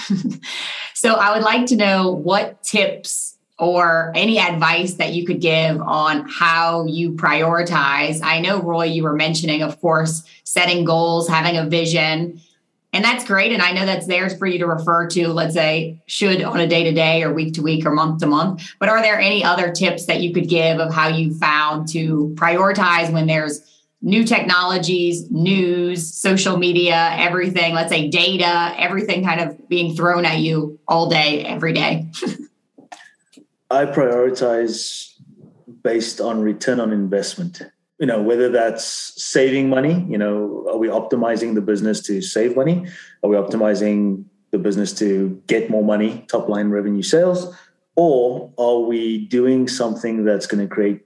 so 0.93 1.15
I 1.15 1.35
would 1.35 1.43
like 1.43 1.67
to 1.67 1.75
know 1.75 2.11
what 2.11 2.63
tips 2.63 3.37
or 3.59 4.13
any 4.15 4.39
advice 4.39 4.93
that 4.95 5.13
you 5.13 5.25
could 5.25 5.41
give 5.41 5.81
on 5.81 6.25
how 6.29 6.85
you 6.85 7.11
prioritize. 7.11 8.21
I 8.23 8.39
know, 8.39 8.61
Roy, 8.61 8.85
you 8.85 9.03
were 9.03 9.15
mentioning, 9.15 9.61
of 9.61 9.79
course, 9.81 10.23
setting 10.45 10.85
goals, 10.85 11.27
having 11.27 11.57
a 11.57 11.65
vision. 11.65 12.41
And 12.91 13.05
that's 13.05 13.23
great. 13.23 13.51
And 13.51 13.61
I 13.61 13.71
know 13.71 13.85
that's 13.85 14.07
theirs 14.07 14.35
for 14.35 14.47
you 14.47 14.57
to 14.59 14.65
refer 14.65 15.07
to, 15.09 15.27
let's 15.27 15.53
say, 15.53 16.01
should 16.07 16.41
on 16.41 16.59
a 16.59 16.67
day 16.67 16.83
to 16.85 16.91
day 16.91 17.21
or 17.21 17.31
week 17.31 17.53
to 17.53 17.61
week 17.61 17.85
or 17.85 17.91
month 17.91 18.21
to 18.21 18.27
month. 18.27 18.63
But 18.79 18.89
are 18.89 19.01
there 19.01 19.19
any 19.19 19.43
other 19.43 19.71
tips 19.71 20.07
that 20.07 20.21
you 20.21 20.33
could 20.33 20.49
give 20.49 20.79
of 20.79 20.91
how 20.93 21.07
you 21.07 21.33
found 21.35 21.87
to 21.89 22.33
prioritize 22.35 23.11
when 23.13 23.27
there's 23.27 23.61
new 24.01 24.23
technologies, 24.23 25.29
news, 25.29 26.11
social 26.11 26.57
media, 26.57 27.11
everything, 27.13 27.73
let's 27.73 27.89
say 27.89 28.09
data, 28.09 28.73
everything 28.77 29.23
kind 29.23 29.41
of 29.41 29.69
being 29.69 29.95
thrown 29.95 30.25
at 30.25 30.39
you 30.39 30.79
all 30.87 31.09
day, 31.09 31.43
every 31.45 31.73
day? 31.73 32.07
I 33.69 33.85
prioritize 33.85 35.13
based 35.83 36.19
on 36.19 36.41
return 36.41 36.79
on 36.79 36.91
investment 36.91 37.61
you 37.99 38.05
know 38.05 38.21
whether 38.21 38.49
that's 38.49 38.85
saving 39.21 39.69
money 39.69 40.05
you 40.09 40.17
know 40.17 40.59
are 40.69 40.77
we 40.77 40.87
optimizing 40.87 41.55
the 41.55 41.61
business 41.61 42.01
to 42.01 42.21
save 42.21 42.55
money? 42.55 42.87
Are 43.23 43.29
we 43.29 43.35
optimizing 43.35 44.25
the 44.51 44.57
business 44.57 44.93
to 44.93 45.41
get 45.47 45.69
more 45.69 45.83
money 45.83 46.25
top 46.27 46.47
line 46.49 46.69
revenue 46.69 47.03
sales? 47.03 47.55
Or 47.95 48.53
are 48.57 48.79
we 48.79 49.25
doing 49.27 49.67
something 49.67 50.23
that's 50.23 50.47
going 50.47 50.67
to 50.67 50.73
create 50.73 51.01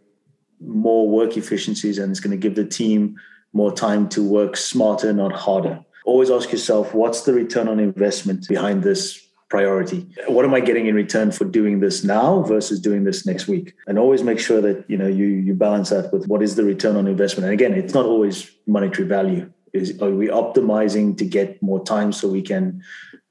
more 0.59 1.09
work 1.09 1.37
efficiencies 1.37 1.97
and 1.97 2.11
it's 2.11 2.19
going 2.19 2.31
to 2.31 2.37
give 2.37 2.55
the 2.55 2.65
team 2.65 3.15
more 3.53 3.71
time 3.71 4.09
to 4.09 4.23
work 4.23 4.55
smarter 4.57 5.11
not 5.13 5.33
harder? 5.33 5.83
Always 6.05 6.29
ask 6.29 6.51
yourself 6.51 6.93
what's 6.93 7.21
the 7.21 7.33
return 7.33 7.67
on 7.67 7.79
investment 7.79 8.47
behind 8.47 8.83
this 8.83 9.22
priority. 9.53 10.07
What 10.25 10.45
am 10.45 10.53
I 10.55 10.61
getting 10.61 10.87
in 10.87 10.95
return 10.95 11.31
for 11.31 11.45
doing 11.45 11.79
this 11.79 12.03
now 12.03 12.41
versus 12.41 12.79
doing 12.79 13.03
this 13.03 13.23
next 13.23 13.47
week? 13.47 13.75
And 13.85 13.99
always 13.99 14.23
make 14.23 14.39
sure 14.39 14.61
that 14.61 14.83
you 14.87 14.97
know 14.97 15.05
you 15.19 15.27
you 15.47 15.53
balance 15.53 15.89
that 15.91 16.11
with 16.11 16.27
what 16.27 16.41
is 16.41 16.55
the 16.55 16.63
return 16.63 16.95
on 16.95 17.05
investment. 17.07 17.45
And 17.45 17.53
again, 17.53 17.73
it's 17.73 17.93
not 17.93 18.07
always 18.07 18.49
monetary 18.65 19.07
value. 19.07 19.43
Is 19.71 20.01
are 20.01 20.09
we 20.09 20.27
optimizing 20.27 21.15
to 21.19 21.25
get 21.37 21.61
more 21.61 21.85
time 21.85 22.11
so 22.11 22.27
we 22.27 22.41
can 22.41 22.81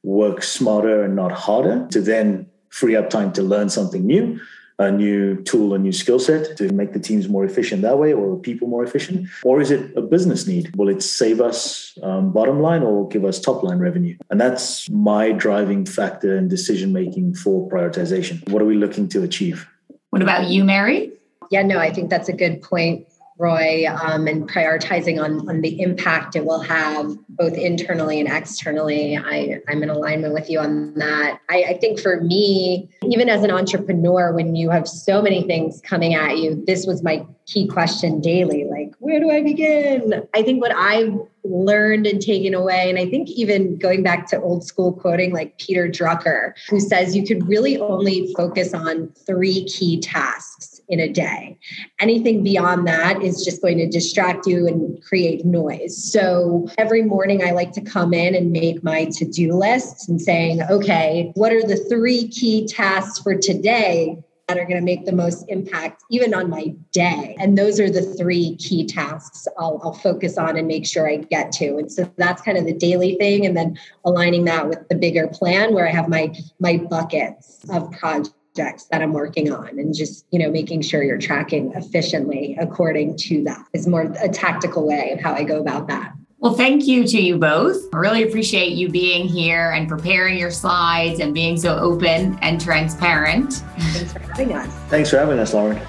work 0.05 0.45
smarter 0.45 1.03
and 1.03 1.17
not 1.17 1.33
harder 1.33 1.89
to 1.91 2.01
then 2.01 2.47
free 2.69 2.95
up 2.95 3.11
time 3.11 3.33
to 3.33 3.43
learn 3.43 3.69
something 3.69 4.07
new 4.07 4.41
a 4.83 4.91
new 4.91 5.43
tool, 5.43 5.75
a 5.75 5.79
new 5.79 5.93
skill 5.93 6.19
set 6.19 6.57
to 6.57 6.73
make 6.73 6.93
the 6.93 6.99
teams 6.99 7.29
more 7.29 7.45
efficient 7.45 7.83
that 7.83 7.99
way 7.99 8.13
or 8.13 8.39
people 8.39 8.69
more 8.69 8.85
efficient? 8.85 9.29
Or 9.45 9.61
is 9.61 9.71
it 9.71 9.97
a 9.97 10.03
business 10.03 10.47
need? 10.47 10.75
Will 10.77 10.89
it 10.89 11.03
save 11.03 11.41
us 11.41 11.99
um, 12.03 12.33
bottom 12.33 12.61
line 12.61 12.83
or 12.83 13.09
give 13.09 13.25
us 13.25 13.41
top 13.41 13.63
line 13.63 13.79
revenue? 13.79 14.17
And 14.31 14.41
that's 14.41 14.89
my 14.91 15.33
driving 15.33 15.87
factor 15.87 16.37
in 16.37 16.49
decision 16.49 16.93
making 16.93 17.35
for 17.35 17.69
prioritization. 17.69 18.49
What 18.51 18.63
are 18.63 18.67
we 18.67 18.75
looking 18.75 19.09
to 19.11 19.23
achieve? 19.23 19.67
What 20.11 20.23
about 20.23 20.49
you, 20.49 20.65
Mary? 20.65 21.13
Yeah, 21.51 21.63
no, 21.63 21.79
I 21.79 21.93
think 21.93 22.11
that's 22.11 22.29
a 22.29 22.33
good 22.33 22.63
point. 22.63 23.07
Roy, 23.43 23.87
um, 23.89 24.29
and 24.29 24.49
prioritizing 24.49 25.21
on, 25.21 25.49
on 25.49 25.63
the 25.63 25.81
impact 25.83 26.37
it 26.37 26.45
will 26.45 26.61
have 26.61 27.17
both 27.29 27.55
internally 27.55 28.21
and 28.21 28.29
externally. 28.29 29.17
I, 29.17 29.59
I'm 29.69 29.83
in 29.83 29.91
alignment 29.91 30.33
with 30.33 30.49
you 30.49 30.61
on 30.61 30.95
that. 30.95 31.41
I, 31.51 31.65
I 31.71 31.79
think 31.79 31.99
for 31.99 32.21
me, 32.21 32.89
even 33.03 33.29
as 33.29 33.43
an 33.43 33.51
entrepreneur, 33.51 34.33
when 34.33 34.55
you 34.55 34.71
have 34.71 34.87
so 34.87 35.21
many 35.21 35.43
things 35.43 35.81
coming 35.83 36.15
at 36.15 36.39
you, 36.39 36.63
this 36.69 36.87
was 36.87 37.03
my 37.03 37.27
key 37.47 37.67
question 37.67 38.21
daily 38.21 38.65
like, 38.65 38.93
where 39.01 39.19
do 39.19 39.29
I 39.29 39.43
begin? 39.43 40.23
I 40.35 40.43
think 40.45 40.63
what 40.63 40.73
I've 40.77 41.19
learned 41.43 42.07
and 42.07 42.23
taken 42.23 42.55
away, 42.55 42.89
and 42.89 42.97
I 42.97 43.07
think 43.07 43.29
even 43.31 43.77
going 43.77 44.05
back 44.05 44.29
to 44.29 44.41
old 44.41 44.65
school 44.65 44.93
quoting 44.93 45.33
like 45.33 45.59
Peter 45.59 45.89
Drucker, 45.89 46.53
who 46.71 46.79
says 46.79 47.17
you 47.17 47.27
could 47.27 47.49
really 47.49 47.77
only 47.81 48.33
focus 48.37 48.73
on 48.73 49.09
three 49.27 49.65
key 49.65 49.99
tasks 49.99 50.72
in 50.89 51.01
a 51.01 51.09
day. 51.09 51.59
Anything 52.01 52.43
beyond 52.43 52.87
that 52.87 53.23
is 53.23 53.45
just 53.45 53.63
going 53.63 53.79
to 53.79 53.89
distract 53.89 54.47
you 54.47 54.67
and 54.67 55.03
create 55.03 55.45
noise. 55.45 56.13
So 56.13 56.69
every 56.79 57.03
morning 57.03 57.43
I 57.45 57.53
like 57.53 57.73
to 57.73 57.81
come 57.81 58.13
in 58.13 58.35
and 58.35 58.53
make 58.53 58.83
my 58.83 59.07
to 59.07 59.25
do 59.25 59.53
lists 59.53 60.09
and 60.09 60.21
saying, 60.21 60.63
okay, 60.63 61.33
what 61.35 61.53
are 61.53 61.67
the 61.67 61.77
three 61.89 62.29
key 62.29 62.67
tasks 62.67 63.19
for 63.19 63.35
today 63.35 64.19
that 64.49 64.59
are 64.59 64.65
going 64.65 64.79
to 64.79 64.85
make 64.85 65.07
the 65.07 65.13
most 65.13 65.45
impact 65.49 66.03
even 66.11 66.35
on 66.35 66.51
my 66.51 66.75
day 66.91 67.37
and 67.41 67.57
those 67.57 67.81
are 67.81 67.89
the 67.89 68.03
three 68.03 68.57
key 68.57 68.85
tasks 68.85 69.47
I'll, 69.59 69.81
I'll, 69.83 69.95
focus 69.95 70.37
on 70.37 70.57
and 70.57 70.67
make 70.67 70.87
sure 70.87 71.09
i 71.09 71.17
get 71.17 71.53
to 71.53 71.77
and 71.77 71.91
so 71.91 72.11
that's 72.17 72.43
kind 72.43 72.59
of 72.59 72.67
the 72.67 72.75
daily 72.75 73.15
thing 73.17 73.47
and 73.47 73.57
then 73.57 73.79
aligning 74.05 74.45
that 74.47 74.69
with 74.69 74.89
the 74.89 74.95
bigger 74.97 75.29
plan 75.29 75.73
where 75.73 75.87
i 75.87 75.91
have 75.91 76.09
my 76.09 76.35
my 76.59 76.77
buckets 76.77 77.61
of 77.71 77.91
projects 77.93 78.35
projects 78.55 78.85
that 78.87 79.03
I'm 79.03 79.13
working 79.13 79.53
on 79.53 79.79
and 79.79 79.95
just, 79.95 80.27
you 80.31 80.39
know, 80.39 80.51
making 80.51 80.83
sure 80.83 81.03
you're 81.03 81.19
tracking 81.19 81.73
efficiently 81.75 82.57
according 82.61 83.17
to 83.19 83.45
that 83.45 83.65
is 83.73 83.87
more 83.87 84.13
a 84.23 84.29
tactical 84.29 84.87
way 84.87 85.13
of 85.13 85.21
how 85.21 85.33
I 85.35 85.45
go 85.45 85.61
about 85.61 85.89
that. 85.89 86.13
Well, 86.39 86.55
thank 86.55 86.87
you 86.87 87.07
to 87.07 87.21
you 87.21 87.39
both. 87.39 87.77
I 87.95 87.99
really 87.99 88.25
appreciate 88.25 88.73
you 88.73 88.89
being 88.89 89.29
here 89.29 89.71
and 89.71 89.89
preparing 89.89 90.37
your 90.37 90.51
slides 90.51 91.21
and 91.21 91.33
being 91.33 91.57
so 91.57 91.79
open 91.79 92.37
and 92.43 92.61
transparent. 92.61 93.53
Thanks 93.79 94.13
for 94.13 94.19
having 94.19 94.53
us. 94.53 94.67
Thanks 94.89 95.11
for 95.11 95.19
having 95.19 95.39
us, 95.39 95.55
Lauren. 95.55 95.81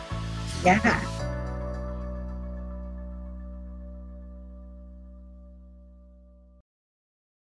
Yeah. 0.63 1.03